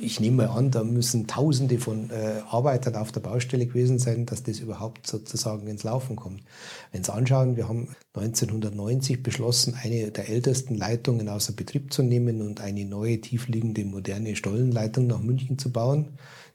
Ich 0.00 0.18
nehme 0.18 0.48
mal 0.48 0.56
an, 0.56 0.72
da 0.72 0.82
müssen 0.82 1.28
Tausende 1.28 1.78
von 1.78 2.10
äh, 2.10 2.40
Arbeitern 2.50 2.96
auf 2.96 3.12
der 3.12 3.20
Baustelle 3.20 3.66
gewesen 3.66 4.00
sein, 4.00 4.26
dass 4.26 4.42
das 4.42 4.58
überhaupt 4.58 5.06
sozusagen 5.06 5.68
ins 5.68 5.84
Laufen 5.84 6.16
kommt. 6.16 6.42
Wenn 6.90 7.04
Sie 7.04 7.12
anschauen, 7.12 7.56
wir 7.56 7.68
haben 7.68 7.86
1990 8.14 9.19
beschlossen, 9.22 9.74
eine 9.82 10.10
der 10.10 10.28
ältesten 10.28 10.74
Leitungen 10.74 11.28
außer 11.28 11.52
Betrieb 11.52 11.92
zu 11.92 12.02
nehmen 12.02 12.42
und 12.42 12.60
eine 12.60 12.84
neue 12.84 13.20
tiefliegende 13.20 13.84
moderne 13.84 14.36
Stollenleitung 14.36 15.06
nach 15.06 15.20
München 15.20 15.58
zu 15.58 15.70
bauen, 15.70 16.08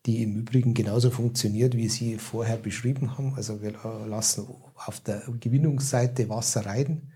die 0.06 0.22
im 0.24 0.36
Übrigen 0.36 0.74
genauso 0.74 1.10
funktioniert, 1.10 1.76
wie 1.76 1.90
Sie 1.90 2.18
vorher 2.18 2.58
beschrieben 2.58 3.18
haben. 3.18 3.34
Also 3.36 3.62
wir 3.62 3.74
lassen 4.08 4.48
auf 4.76 5.00
der 5.00 5.24
Gewinnungsseite 5.40 6.30
Wasser 6.30 6.66
rein 6.66 7.12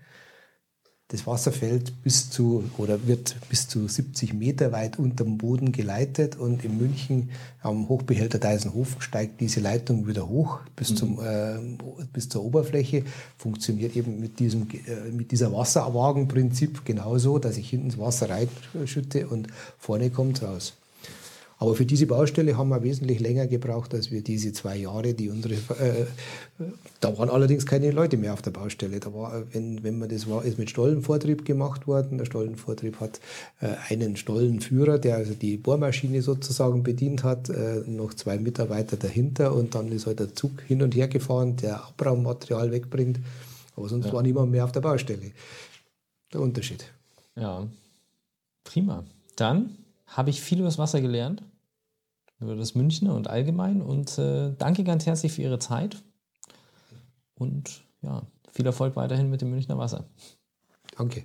das 1.10 1.26
Wasser 1.26 1.50
fällt 1.50 2.02
bis 2.04 2.30
zu 2.30 2.62
oder 2.78 3.06
wird 3.06 3.36
bis 3.48 3.66
zu 3.66 3.88
70 3.88 4.32
Meter 4.32 4.70
weit 4.70 4.98
unterm 4.98 5.38
Boden 5.38 5.72
geleitet 5.72 6.36
und 6.36 6.64
in 6.64 6.78
München 6.78 7.30
am 7.62 7.88
Hochbehälter 7.88 8.38
Deisenhofen 8.38 9.00
steigt 9.00 9.40
diese 9.40 9.58
Leitung 9.60 10.06
wieder 10.06 10.28
hoch 10.28 10.60
bis, 10.76 10.90
mhm. 10.90 10.96
zum, 10.96 11.20
äh, 11.20 11.58
bis 12.12 12.28
zur 12.28 12.44
Oberfläche. 12.44 13.04
Funktioniert 13.36 13.96
eben 13.96 14.20
mit, 14.20 14.38
diesem, 14.38 14.68
äh, 14.70 15.10
mit 15.10 15.32
dieser 15.32 15.52
Wasserwagenprinzip 15.52 16.84
genauso, 16.84 17.40
dass 17.40 17.56
ich 17.56 17.68
hinten 17.70 17.88
das 17.88 17.98
Wasser 17.98 18.28
reinschütte 18.30 19.26
und 19.26 19.48
vorne 19.78 20.10
kommt 20.10 20.42
raus. 20.42 20.74
Aber 21.62 21.74
für 21.74 21.84
diese 21.84 22.06
Baustelle 22.06 22.56
haben 22.56 22.70
wir 22.70 22.82
wesentlich 22.82 23.20
länger 23.20 23.46
gebraucht, 23.46 23.92
als 23.92 24.10
wir 24.10 24.22
diese 24.22 24.50
zwei 24.54 24.78
Jahre, 24.78 25.12
die 25.12 25.28
unsere, 25.28 25.56
äh, 25.56 26.06
da 27.00 27.18
waren 27.18 27.28
allerdings 27.28 27.66
keine 27.66 27.90
Leute 27.90 28.16
mehr 28.16 28.32
auf 28.32 28.40
der 28.40 28.50
Baustelle. 28.50 28.98
Da 28.98 29.12
war, 29.12 29.42
wenn, 29.52 29.82
wenn 29.82 29.98
man 29.98 30.08
das 30.08 30.26
war, 30.26 30.42
ist 30.42 30.56
mit 30.56 30.70
Stollenvortrieb 30.70 31.44
gemacht 31.44 31.86
worden. 31.86 32.16
Der 32.16 32.24
Stollenvortrieb 32.24 32.98
hat 33.00 33.20
äh, 33.60 33.74
einen 33.90 34.16
Stollenführer, 34.16 34.98
der 34.98 35.16
also 35.16 35.34
die 35.34 35.58
Bohrmaschine 35.58 36.22
sozusagen 36.22 36.82
bedient 36.82 37.24
hat, 37.24 37.50
äh, 37.50 37.82
noch 37.86 38.14
zwei 38.14 38.38
Mitarbeiter 38.38 38.96
dahinter 38.96 39.54
und 39.54 39.74
dann 39.74 39.92
ist 39.92 40.06
halt 40.06 40.20
der 40.20 40.34
Zug 40.34 40.62
hin 40.66 40.80
und 40.80 40.94
her 40.94 41.08
gefahren, 41.08 41.58
der 41.58 41.84
Abraummaterial 41.84 42.72
wegbringt. 42.72 43.20
Aber 43.76 43.86
sonst 43.90 44.06
ja. 44.06 44.14
war 44.14 44.22
niemand 44.22 44.50
mehr 44.50 44.64
auf 44.64 44.72
der 44.72 44.80
Baustelle. 44.80 45.32
Der 46.32 46.40
Unterschied. 46.40 46.86
Ja, 47.36 47.68
prima. 48.64 49.04
Dann 49.36 49.76
habe 50.10 50.30
ich 50.30 50.40
viel 50.40 50.58
über 50.58 50.68
das 50.68 50.78
Wasser 50.78 51.00
gelernt 51.00 51.42
über 52.40 52.56
das 52.56 52.74
Münchner 52.74 53.14
und 53.14 53.28
allgemein. 53.28 53.82
Und 53.82 54.18
äh, 54.18 54.52
danke 54.56 54.82
ganz 54.82 55.06
herzlich 55.06 55.32
für 55.32 55.42
Ihre 55.42 55.58
Zeit. 55.58 56.02
Und 57.34 57.84
ja, 58.02 58.22
viel 58.52 58.66
Erfolg 58.66 58.96
weiterhin 58.96 59.30
mit 59.30 59.40
dem 59.40 59.50
Münchner 59.50 59.78
Wasser. 59.78 60.04
Danke. 60.96 61.24